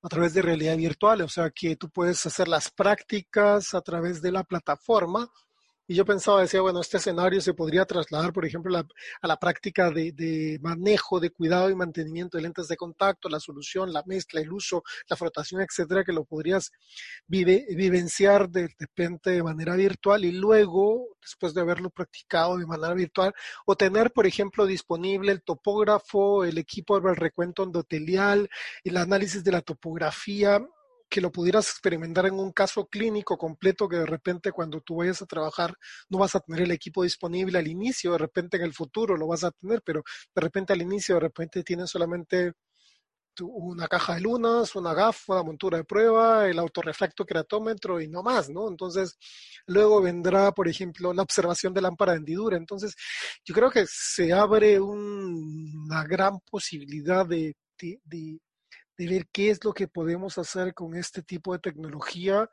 [0.01, 4.21] a través de realidad virtual, o sea que tú puedes hacer las prácticas a través
[4.21, 5.29] de la plataforma
[5.89, 8.85] y yo pensaba, decía, bueno, este escenario se podría trasladar, por ejemplo, la,
[9.23, 13.91] a la práctica de, manejo, de cuidado y mantenimiento de lentes de contacto, la solución,
[13.91, 16.71] la mezcla, el uso, la frotación, etcétera, que lo podrías
[17.25, 22.67] vive, vivenciar de, de repente de manera virtual y luego, después de haberlo practicado de
[22.67, 23.33] manera virtual,
[23.65, 28.47] o tener, por ejemplo, disponible el topógrafo, el equipo del recuento endotelial,
[28.83, 30.61] el análisis de la topografía,
[31.09, 35.21] que lo pudieras experimentar en un caso clínico completo que de repente cuando tú vayas
[35.21, 35.73] a trabajar
[36.09, 39.27] no vas a tener el equipo disponible al inicio, de repente en el futuro lo
[39.27, 40.03] vas a tener, pero
[40.35, 42.53] de repente al inicio de repente tienes solamente
[43.41, 48.23] una caja de lunas, una gafa, una montura de prueba, el autorreflecto queratómetro y no
[48.23, 48.67] más, ¿no?
[48.67, 49.17] Entonces,
[49.65, 52.57] luego vendrá, por ejemplo, la observación de lámpara de hendidura.
[52.57, 52.95] Entonces,
[53.45, 58.39] yo creo que se abre un, una gran posibilidad de, de, de,
[58.99, 62.49] de ver qué es lo que podemos hacer con este tipo de tecnología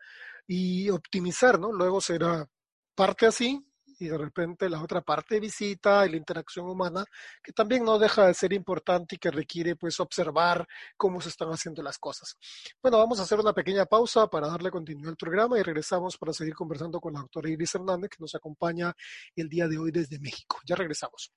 [0.46, 1.72] y optimizar, ¿no?
[1.72, 2.46] Luego será
[2.94, 3.66] parte así
[3.98, 7.04] y de repente la otra parte visita y la interacción humana,
[7.42, 10.64] que también no deja de ser importante y que requiere pues observar
[10.96, 12.36] cómo se están haciendo las cosas.
[12.80, 16.32] Bueno, vamos a hacer una pequeña pausa para darle continuidad al programa y regresamos para
[16.32, 18.94] seguir conversando con la doctora Iris Hernández, que nos acompaña
[19.34, 20.60] el día de hoy desde México.
[20.64, 21.32] Ya regresamos.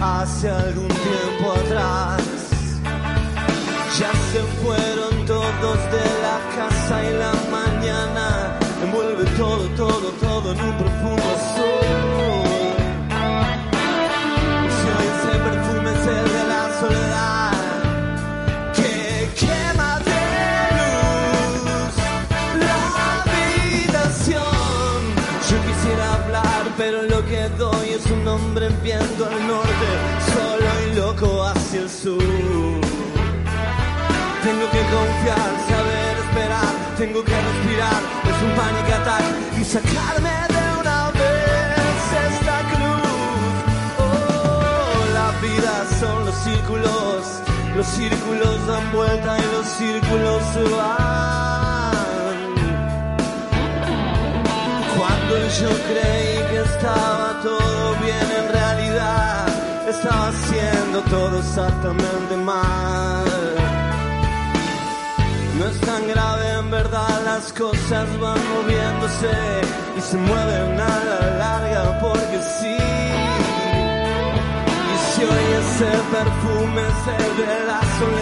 [0.00, 2.22] Hace algún tiempo atrás.
[3.98, 10.12] Ya se fueron todos de la casa y la mañana envuelve todo, todo,
[27.98, 29.88] es un hombre viento al norte,
[30.32, 32.80] solo y loco hacia el sur.
[34.42, 39.24] Tengo que confiar, saber esperar, tengo que respirar, es un panic attack
[39.60, 41.98] y sacarme de una vez
[42.30, 43.10] esta cruz.
[43.98, 47.24] Oh, la vida son los círculos,
[47.76, 51.57] los círculos dan vuelta y los círculos se van.
[55.56, 59.46] Yo creí que estaba todo bien, en realidad
[59.88, 63.24] estaba haciendo todo exactamente mal.
[65.58, 69.32] No es tan grave, en verdad las cosas van moviéndose
[69.96, 72.76] y se mueven a la larga porque sí.
[74.92, 78.17] Y si hoy ese perfume es el de la soledad,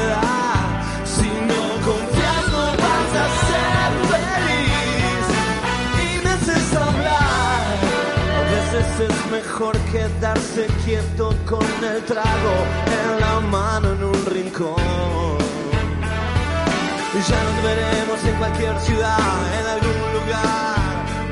[9.58, 12.56] mejor quedarse quieto con el trago
[13.00, 15.38] en la mano en un rincón.
[17.26, 19.18] Ya nos veremos en cualquier ciudad,
[19.58, 20.76] en algún lugar,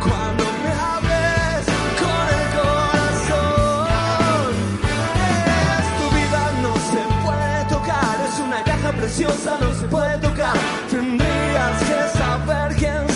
[0.01, 1.67] cuando me hables
[2.01, 3.85] con el corazón.
[5.99, 10.57] Tu vida, no se puede tocar, es una caja preciosa, no se puede tocar.
[10.91, 13.14] Tendrías que saber quién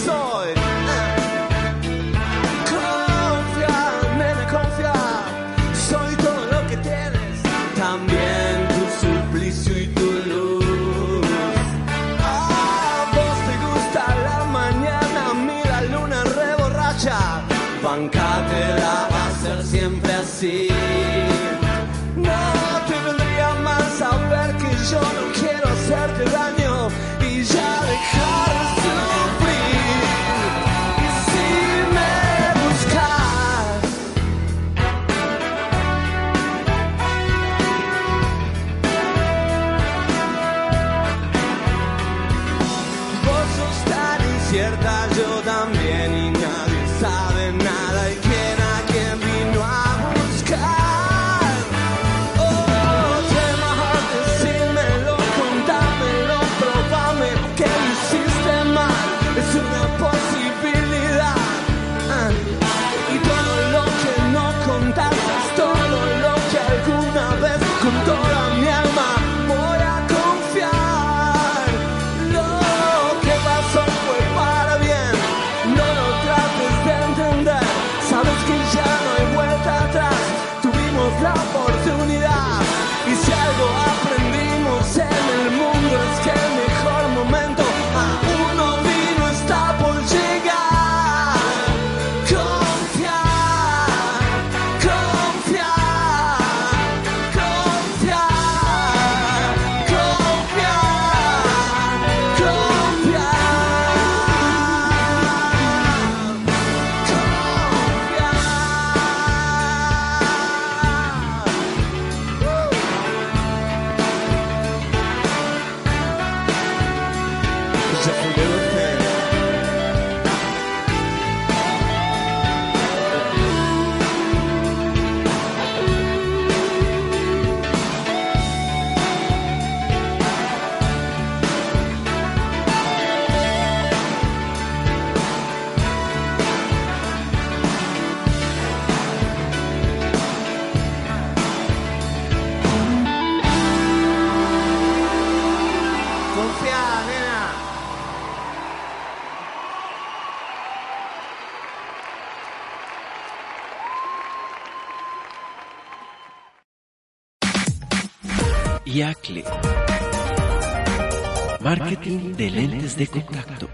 [162.99, 163.69] de contacto.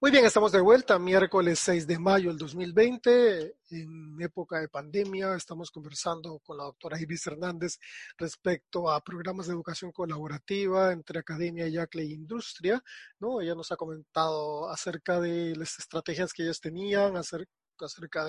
[0.00, 5.34] Muy bien, estamos de vuelta, miércoles 6 de mayo del 2020, en época de pandemia.
[5.34, 7.78] Estamos conversando con la doctora Ibis Hernández
[8.16, 12.82] respecto a programas de educación colaborativa entre academia, yacle e industria.
[13.18, 13.42] ¿no?
[13.42, 18.24] Ella nos ha comentado acerca de las estrategias que ellos tenían, acerca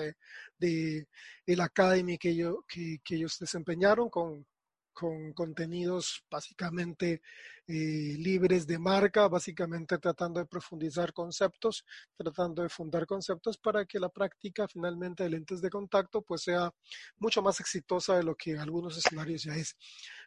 [0.58, 1.06] de,
[1.46, 4.46] el academy que ellos desempeñaron con,
[4.96, 7.20] con contenidos básicamente
[7.68, 11.84] eh, libres de marca, básicamente tratando de profundizar conceptos,
[12.16, 16.72] tratando de fundar conceptos para que la práctica finalmente de lentes de contacto pues sea
[17.18, 19.76] mucho más exitosa de lo que en algunos escenarios ya es.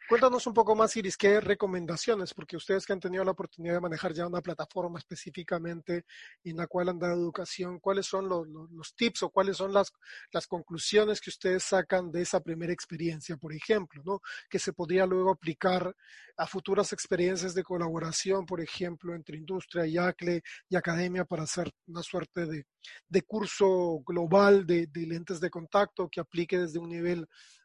[0.06, 3.80] Cuéntanos un poco más, Iris, qué recomendaciones, porque ustedes que han tenido la oportunidad de
[3.80, 6.04] manejar ya una plataforma específicamente
[6.44, 9.92] en la cual han dado educación, ¿cuáles son los, tips o cuáles son las,
[10.32, 14.20] las conclusiones que ustedes sacan de esa primera experiencia, por ejemplo, ¿no?
[14.50, 15.94] que se podría luego aplicar
[16.36, 21.70] a futuras experiencias de colaboración, por ejemplo, entre industria y ACLE y academia para hacer
[21.86, 22.66] una suerte de,
[23.08, 27.20] de curso global de, de lentes de contacto que aplique desde un nivel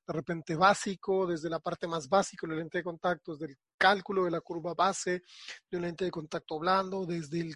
[0.08, 4.26] de repente básico, desde la parte más básica del lente de contacto, desde el cálculo
[4.26, 5.24] de la curva base
[5.72, 7.52] de un lente de contacto blando, desde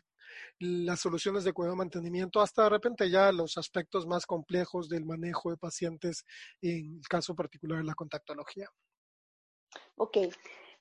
[0.57, 5.05] las soluciones de cuidado de mantenimiento hasta de repente ya los aspectos más complejos del
[5.05, 6.25] manejo de pacientes
[6.61, 8.67] en el caso particular de la contactología.
[9.97, 10.17] Ok,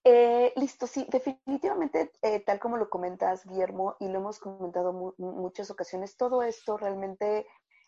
[0.09, 5.71] eh, listo, sí, definitivamente, eh, tal como lo comentas, Guillermo, y lo hemos comentado muchas
[5.71, 7.47] ocasiones, todo esto realmente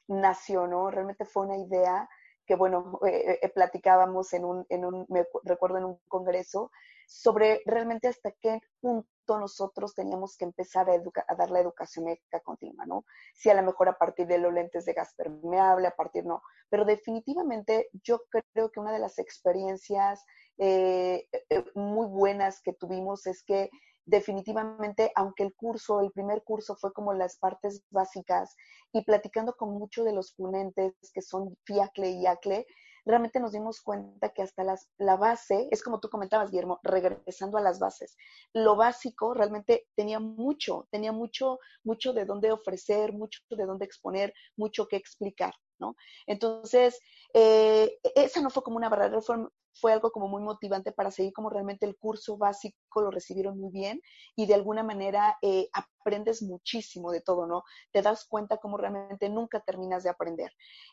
[0.09, 0.91] nació, ¿no?
[0.91, 2.09] Realmente fue una idea
[2.47, 6.71] que bueno, eh, eh, platicábamos en un, en un, me recuerdo en un congreso,
[7.11, 12.87] sobre realmente hasta qué punto nosotros teníamos que empezar a, dar la educación médica continua,
[12.87, 13.05] ¿no?
[13.35, 16.41] Si a lo mejor a partir de los lentes de gas permeable, a partir no,
[16.69, 20.25] pero definitivamente yo creo que una de las experiencias
[20.57, 21.27] eh,
[21.75, 23.71] muy buenas que tuvimos es que
[24.05, 28.55] definitivamente, aunque el curso, el primer curso fue como las partes básicas
[28.93, 32.67] y platicando con muchos de los ponentes que son FIACLE y ACLE,
[33.05, 37.59] realmente nos dimos cuenta que hasta las, la base, es como tú comentabas, Guillermo, regresando
[37.59, 38.16] a las bases,
[38.53, 44.32] lo básico realmente tenía mucho, tenía mucho, mucho de dónde ofrecer, mucho de dónde exponer,
[44.57, 45.96] mucho que explicar, ¿no?
[46.26, 47.01] Entonces,
[47.34, 49.36] eh, esa no fue como una barrera, fue,
[49.72, 53.70] fue algo como muy motivante para seguir como realmente el curso básico lo recibieron muy
[53.70, 54.01] bien
[54.36, 57.62] y de alguna manera eh, aprendes muchísimo de todo, ¿no?
[57.92, 60.53] Te das cuenta como realmente nunca terminas de aprender.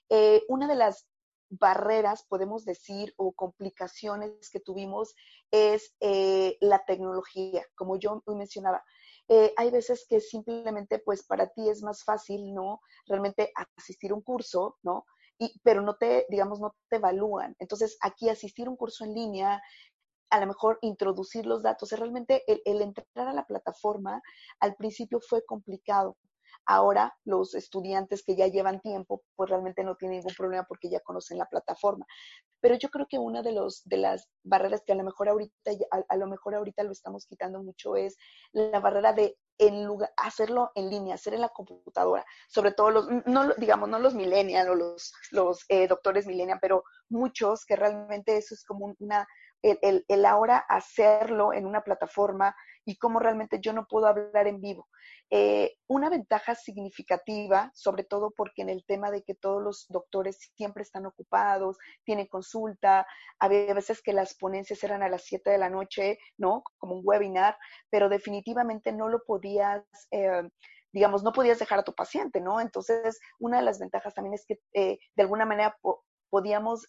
[0.09, 1.07] Eh, una de las
[1.49, 5.15] barreras, podemos decir, o complicaciones que tuvimos
[5.51, 8.83] es eh, la tecnología, como yo mencionaba.
[9.57, 12.79] hay veces que simplemente, pues para ti es más fácil, ¿no?
[13.07, 15.05] Realmente asistir a un curso, ¿no?
[15.63, 17.55] pero no te, digamos, no te evalúan.
[17.59, 19.61] Entonces, aquí asistir a un curso en línea,
[20.29, 24.21] a lo mejor introducir los datos, realmente el entrar a la plataforma
[24.59, 26.17] al principio fue complicado.
[26.65, 30.99] Ahora los estudiantes que ya llevan tiempo, pues realmente no tienen ningún problema porque ya
[30.99, 32.05] conocen la plataforma.
[32.59, 35.71] Pero yo creo que una de, los, de las barreras que a lo mejor ahorita,
[36.07, 38.17] a, lo mejor ahorita lo estamos quitando mucho es
[38.51, 43.07] la barrera de en lugar, hacerlo en línea, hacer en la computadora, sobre todo los,
[43.25, 48.37] no digamos, no los millennials o los, los eh, doctores millennials, pero muchos que realmente
[48.37, 49.27] eso es como una,
[49.63, 52.55] el, el, el, ahora hacerlo en una plataforma
[52.87, 54.87] y cómo realmente yo no puedo hablar en vivo.
[55.29, 60.37] Eh, una ventaja significativa, sobre todo porque en el tema de que todos los doctores
[60.55, 63.05] siempre están ocupados, tienen consulta,
[63.39, 66.63] había veces que las ponencias eran a las 7 de la noche, ¿no?
[66.77, 67.57] Como un webinar,
[67.89, 69.83] pero definitivamente no lo podías...
[70.11, 70.49] Eh,
[70.93, 72.61] digamos, no podías dejar a tu paciente, ¿no?
[72.61, 75.77] Entonces, una de las ventajas también es que eh, de alguna manera
[76.29, 76.87] podíamos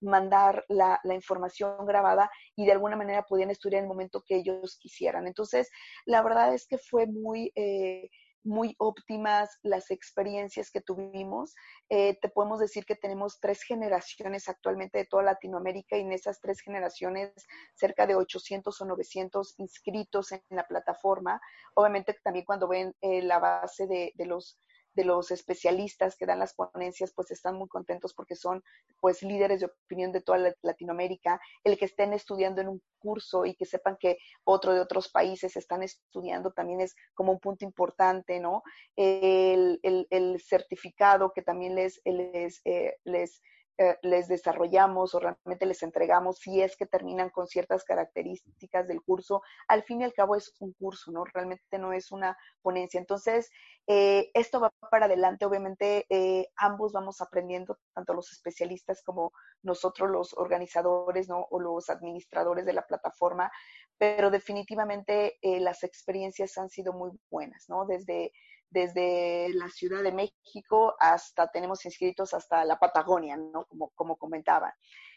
[0.00, 4.78] mandar la, información grabada y de alguna manera podían estudiar en el momento que ellos
[4.80, 5.26] quisieran.
[5.26, 5.70] Entonces,
[6.04, 8.08] la verdad es que fue muy, eh,
[8.44, 11.54] muy óptimas las experiencias que tuvimos.
[11.88, 16.40] Eh, te podemos decir que tenemos tres generaciones actualmente de toda Latinoamérica y en esas
[16.40, 17.32] tres generaciones
[17.74, 21.40] cerca de 800 o 900 inscritos en la plataforma.
[21.74, 24.60] Obviamente también cuando ven la base de, de los
[24.96, 28.64] de los especialistas que dan las ponencias, pues están muy contentos porque son
[28.98, 31.38] pues líderes de opinión de toda Latinoamérica.
[31.62, 35.56] El que estén estudiando en un curso y que sepan que otro de otros países
[35.56, 38.62] están estudiando también es como un punto importante, ¿no?
[38.96, 43.42] El, el, certificado que también les, les, eh, les
[43.78, 49.02] eh, les desarrollamos o realmente les entregamos si es que terminan con ciertas características del
[49.02, 49.42] curso.
[49.68, 51.24] Al fin y al cabo es un curso, ¿no?
[51.24, 52.98] Realmente no es una ponencia.
[52.98, 53.50] Entonces,
[53.86, 55.44] eh, esto va para adelante.
[55.44, 61.46] Obviamente, eh, ambos vamos aprendiendo, tanto los especialistas como nosotros los organizadores, ¿no?
[61.50, 63.52] O los administradores de la plataforma,
[63.98, 67.86] pero definitivamente las experiencias han sido muy buenas, ¿no?
[67.86, 68.32] Desde
[68.70, 73.64] desde la Ciudad de México hasta, tenemos inscritos hasta la Patagonia, ¿no?
[73.66, 74.74] Como, como comentaba.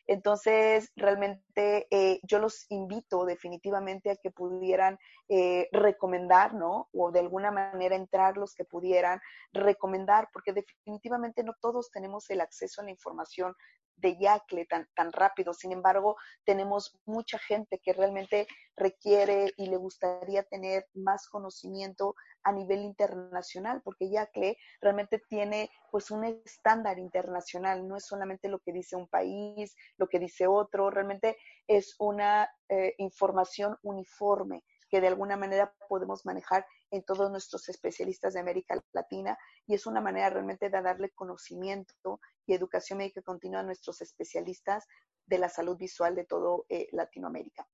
[0.10, 4.98] Entonces, realmente eh, yo los invito definitivamente a que pudieran
[5.28, 6.90] eh, recomendar, ¿no?
[6.94, 9.22] O de alguna manera entrar los que pudieran
[9.54, 13.54] recomendar, porque definitivamente no todos tenemos el acceso a la información
[14.00, 15.54] de Yacle tan, tan rápido.
[15.54, 22.52] Sin embargo, tenemos mucha gente que realmente requiere y le gustaría tener más conocimiento a
[22.52, 28.72] nivel internacional, porque Yacle realmente tiene pues un estándar internacional, no es solamente lo que
[28.72, 31.38] dice un país, lo que dice otro, realmente
[31.68, 38.34] es una eh, información uniforme que de alguna manera podemos manejar en todos nuestros especialistas
[38.34, 39.38] de América Latina
[39.68, 44.88] y es una manera realmente de darle conocimiento y educación médica continua a nuestros especialistas
[45.26, 47.68] de la salud visual de todo eh, Latinoamérica.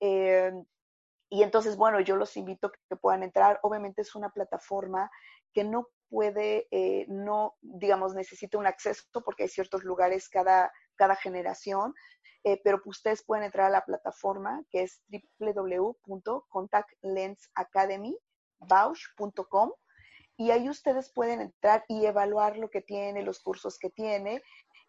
[0.00, 0.52] Eh,
[1.30, 3.60] y entonces, bueno, yo los invito a que puedan entrar.
[3.62, 5.10] Obviamente es una plataforma
[5.52, 11.16] que no puede, eh, no, digamos, necesita un acceso porque hay ciertos lugares cada, cada
[11.16, 11.94] generación,
[12.44, 15.02] eh, pero ustedes pueden entrar a la plataforma que es
[18.60, 19.72] www.contactlensacademybausch.com
[20.40, 24.40] y ahí ustedes pueden entrar y evaluar lo que tiene, los cursos que tiene.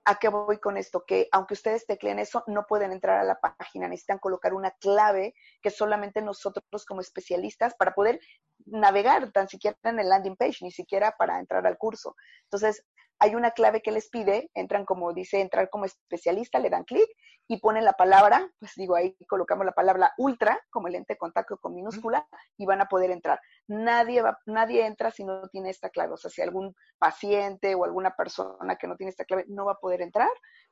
[0.04, 1.06] ¿A qué voy con esto?
[1.06, 5.36] Que aunque ustedes tecleen eso, no pueden entrar a la página, necesitan colocar una clave
[5.62, 8.20] que solamente nosotros como especialistas para poder
[8.66, 12.16] navegar tan siquiera en el landing page, ni siquiera para entrar al curso.
[12.44, 12.84] Entonces,
[13.22, 17.08] hay una clave que les pide, entran como dice, entrar como especialista, le dan clic
[17.48, 21.18] y ponen la palabra, pues digo, ahí colocamos la palabra ultra, como el lente de
[21.20, 23.40] contacto con minúscula, y van a poder entrar.
[23.68, 27.86] Nadie, va, nadie entra si no tiene esta clave, o sea, si algún paciente o
[27.86, 30.30] alguna persona que no tiene esta clave no va a poder entrar,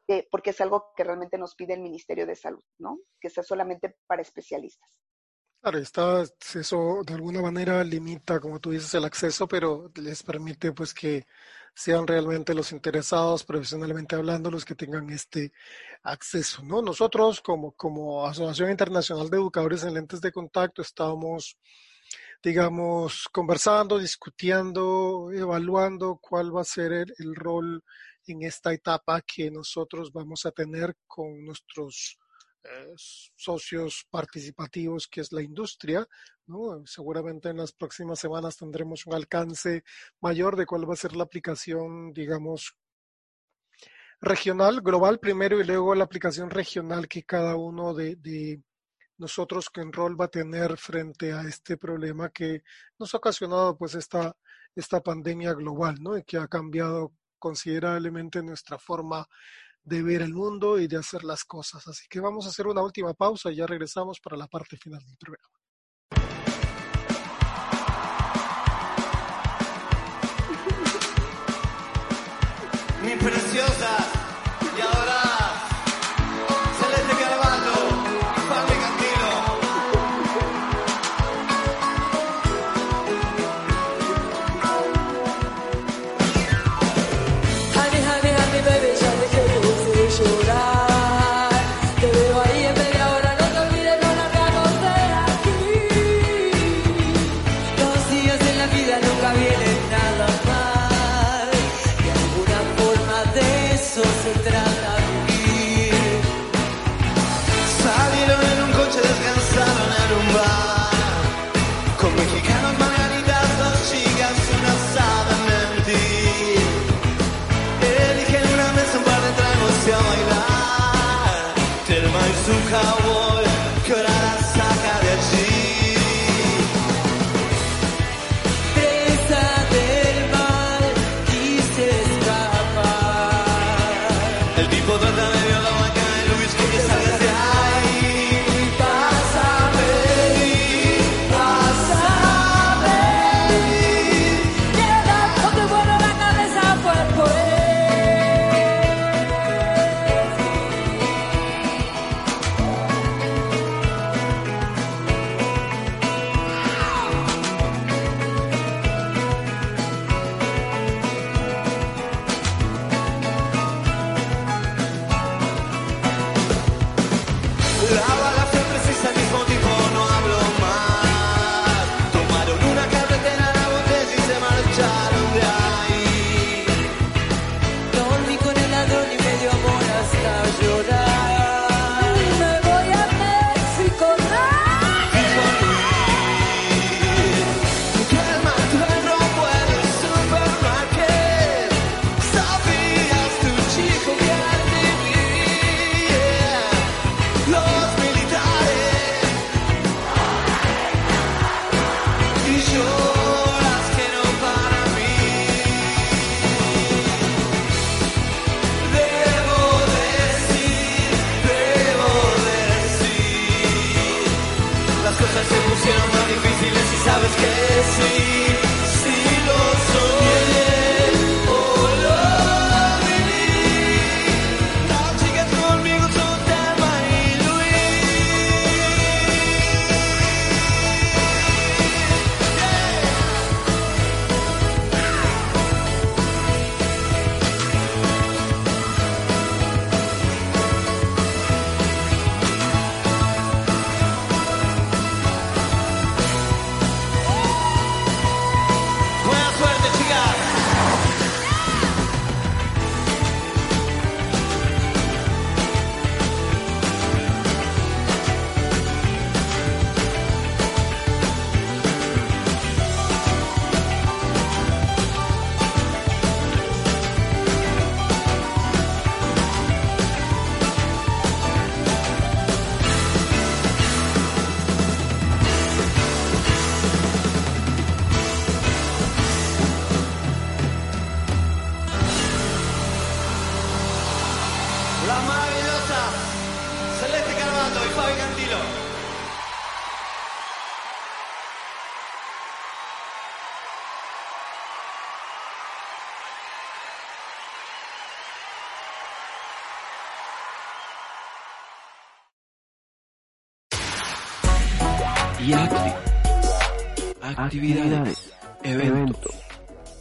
[0.07, 2.97] eh, porque es algo que realmente nos pide el Ministerio de Salud, ¿no?
[3.21, 4.89] Que sea solamente para especialistas.
[5.61, 6.23] Claro, está,
[6.55, 11.27] eso de alguna manera limita, como tú dices, el acceso, pero les permite pues que
[11.73, 15.51] sean realmente los interesados, profesionalmente hablando, los que tengan este
[16.03, 16.81] acceso, ¿no?
[16.81, 21.57] Nosotros como, como Asociación Internacional de Educadores en Lentes de Contacto estamos,
[22.43, 27.83] digamos, conversando, discutiendo, evaluando cuál va a ser el rol
[28.27, 32.17] en esta etapa que nosotros vamos a tener con nuestros
[32.63, 36.07] eh, socios participativos que es la industria.
[36.47, 36.85] ¿no?
[36.85, 39.83] Seguramente en las próximas semanas tendremos un alcance
[40.21, 42.75] mayor de cuál va a ser la aplicación, digamos,
[44.21, 48.61] regional, global primero y luego la aplicación regional que cada uno de,
[49.17, 52.63] nosotros que en rol va a tener frente a este problema que
[52.97, 54.35] nos ha ocasionado pues esta,
[54.75, 56.17] esta pandemia global, ¿no?
[56.17, 59.27] Y que ha cambiado considerablemente nuestra forma
[59.83, 61.87] de ver el mundo y de hacer las cosas.
[61.87, 65.03] Así que vamos a hacer una última pausa y ya regresamos para la parte final
[65.05, 65.58] del programa.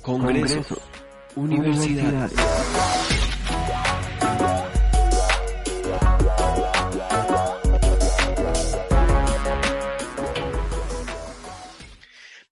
[0.08, 0.66] Congresos,
[1.36, 2.32] universidades.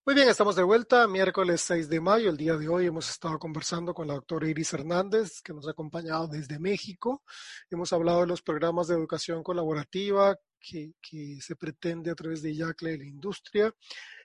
[0.05, 3.39] Muy bien, estamos de vuelta, miércoles 6 de mayo, el día de hoy hemos estado
[3.39, 7.23] conversando con la doctora Iris Hernández, que nos ha acompañado desde México.
[7.71, 12.53] Hemos hablado de los programas de educación colaborativa que, que se pretende a través de
[12.53, 13.75] IACLE de la industria.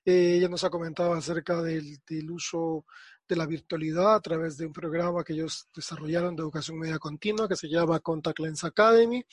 [0.04, 2.86] Eh, ella nos ha comentado acerca del, del uso
[3.32, 7.48] de la virtualidad a través de un programa que ellos desarrollaron de educación media continua
[7.48, 9.24] que se llama Contact Lens Academy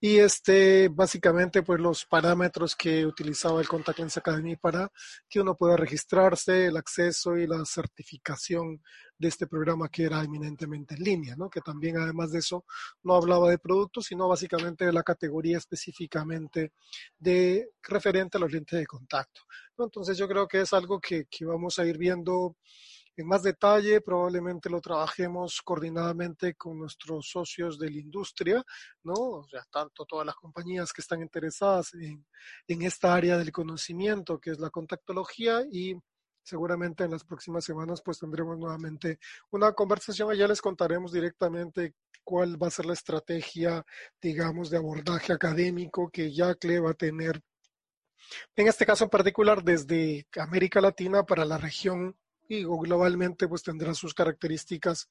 [0.00, 4.90] y este básicamente pues los parámetros que utilizaba el Contact Lens Academy para
[5.28, 8.80] que uno pueda registrarse, el acceso y la certificación
[9.18, 11.50] de este programa que era eminentemente en línea, ¿no?
[11.50, 12.64] que también además de eso
[13.02, 16.72] no hablaba de productos, sino básicamente de la categoría específicamente
[17.18, 19.42] de referente a los lentes de contacto.
[19.78, 22.56] Entonces yo creo que es algo que, que vamos a ir viendo
[23.16, 28.62] en más detalle, probablemente lo trabajemos coordinadamente con nuestros socios de la industria,
[29.02, 29.14] ¿no?
[29.14, 32.26] O sea, tanto todas las compañías que están interesadas en,
[32.66, 35.94] en esta área del conocimiento, que es la contactología, y
[36.42, 39.18] seguramente en las próximas semanas pues tendremos nuevamente
[39.50, 41.94] una conversación ya les contaremos directamente
[42.24, 43.84] cuál va a ser la estrategia,
[44.20, 47.40] digamos, de abordaje académico que Yacle va a tener
[48.56, 52.16] en este caso en particular desde América Latina para la región
[52.48, 55.08] y globalmente pues tendrá sus características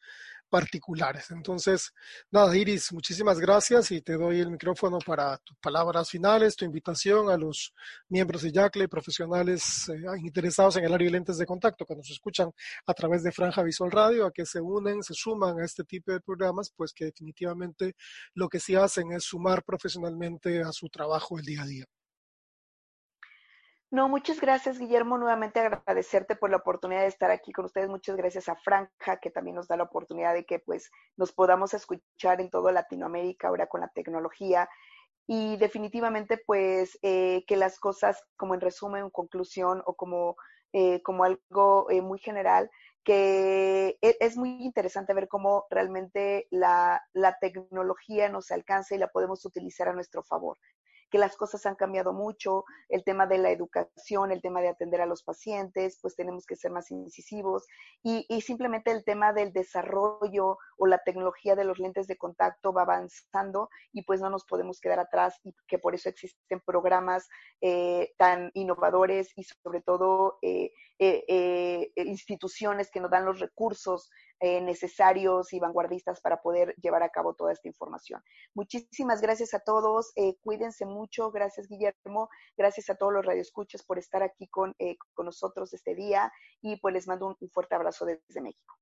[0.49, 1.31] particulares.
[1.31, 1.93] Entonces,
[2.29, 7.29] nada, Iris, muchísimas gracias y te doy el micrófono para tus palabras finales, tu invitación
[7.29, 7.73] a los
[8.09, 12.11] miembros de Yacle, profesionales eh, interesados en el área de lentes de contacto que nos
[12.11, 12.51] escuchan
[12.85, 16.11] a través de Franja Visual Radio, a que se unen, se suman a este tipo
[16.11, 17.95] de programas, pues que definitivamente
[18.33, 21.85] lo que sí hacen es sumar profesionalmente a su trabajo el día a día.
[23.91, 25.17] No, muchas gracias, Guillermo.
[25.17, 27.89] Nuevamente agradecerte por la oportunidad de estar aquí con ustedes.
[27.89, 31.73] Muchas gracias a Franja, que también nos da la oportunidad de que pues nos podamos
[31.73, 34.69] escuchar en toda Latinoamérica ahora con la tecnología.
[35.27, 40.37] Y definitivamente pues eh, que las cosas, como en resumen, en conclusión o como,
[40.71, 42.69] eh, como algo eh, muy general,
[43.03, 49.09] que e, es muy interesante ver cómo realmente la, la tecnología nos alcanza y la
[49.09, 50.57] podemos utilizar a nuestro favor
[51.11, 55.01] que las cosas han cambiado mucho, el tema de la educación, el tema de atender
[55.01, 57.67] a los pacientes, pues tenemos que ser más incisivos.
[58.01, 62.83] Y, simplemente el tema del desarrollo o la tecnología de los lentes de contacto va
[62.83, 67.27] avanzando y pues no nos podemos quedar atrás y que por eso existen programas
[67.59, 70.71] eh, tan innovadores y sobre todo eh,
[71.03, 74.09] eh, instituciones que nos dan los recursos
[74.43, 78.23] necesarios y vanguardistas para poder llevar a cabo toda esta información.
[78.55, 81.31] Muchísimas gracias a todos, cuídense mucho mucho.
[81.31, 82.29] Gracias, Guillermo.
[82.55, 86.31] Gracias a todos los radioescuchas por estar aquí con, eh, con nosotros este día
[86.61, 88.80] y pues les mando un fuerte abrazo desde México.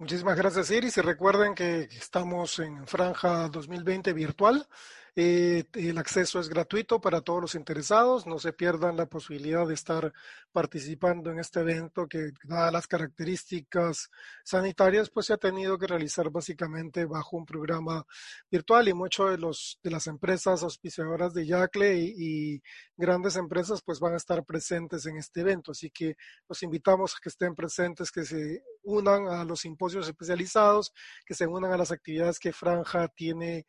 [0.00, 0.96] Muchísimas gracias, Iris.
[0.96, 4.68] Y recuerden que estamos en Franja 2020 virtual.
[5.16, 8.24] Eh, el acceso es gratuito para todos los interesados.
[8.24, 10.12] No se pierdan la posibilidad de estar
[10.52, 14.10] participando en este evento que, dadas las características
[14.44, 18.06] sanitarias, pues se ha tenido que realizar básicamente bajo un programa
[18.48, 22.62] virtual y muchos de los de las empresas auspiciadoras de Yacle y, y
[22.96, 25.72] grandes empresas pues van a estar presentes en este evento.
[25.72, 26.16] Así que
[26.48, 30.92] los invitamos a que estén presentes, que se unan a los simposios especializados,
[31.26, 33.66] que se unan a las actividades que Franja tiene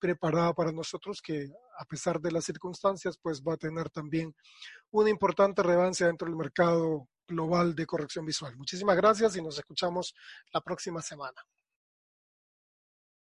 [0.00, 4.34] preparada para nosotros que a pesar de las circunstancias pues va a tener también
[4.90, 8.56] una importante relevancia dentro del mercado global de corrección visual.
[8.56, 10.14] Muchísimas gracias y nos escuchamos
[10.52, 11.42] la próxima semana.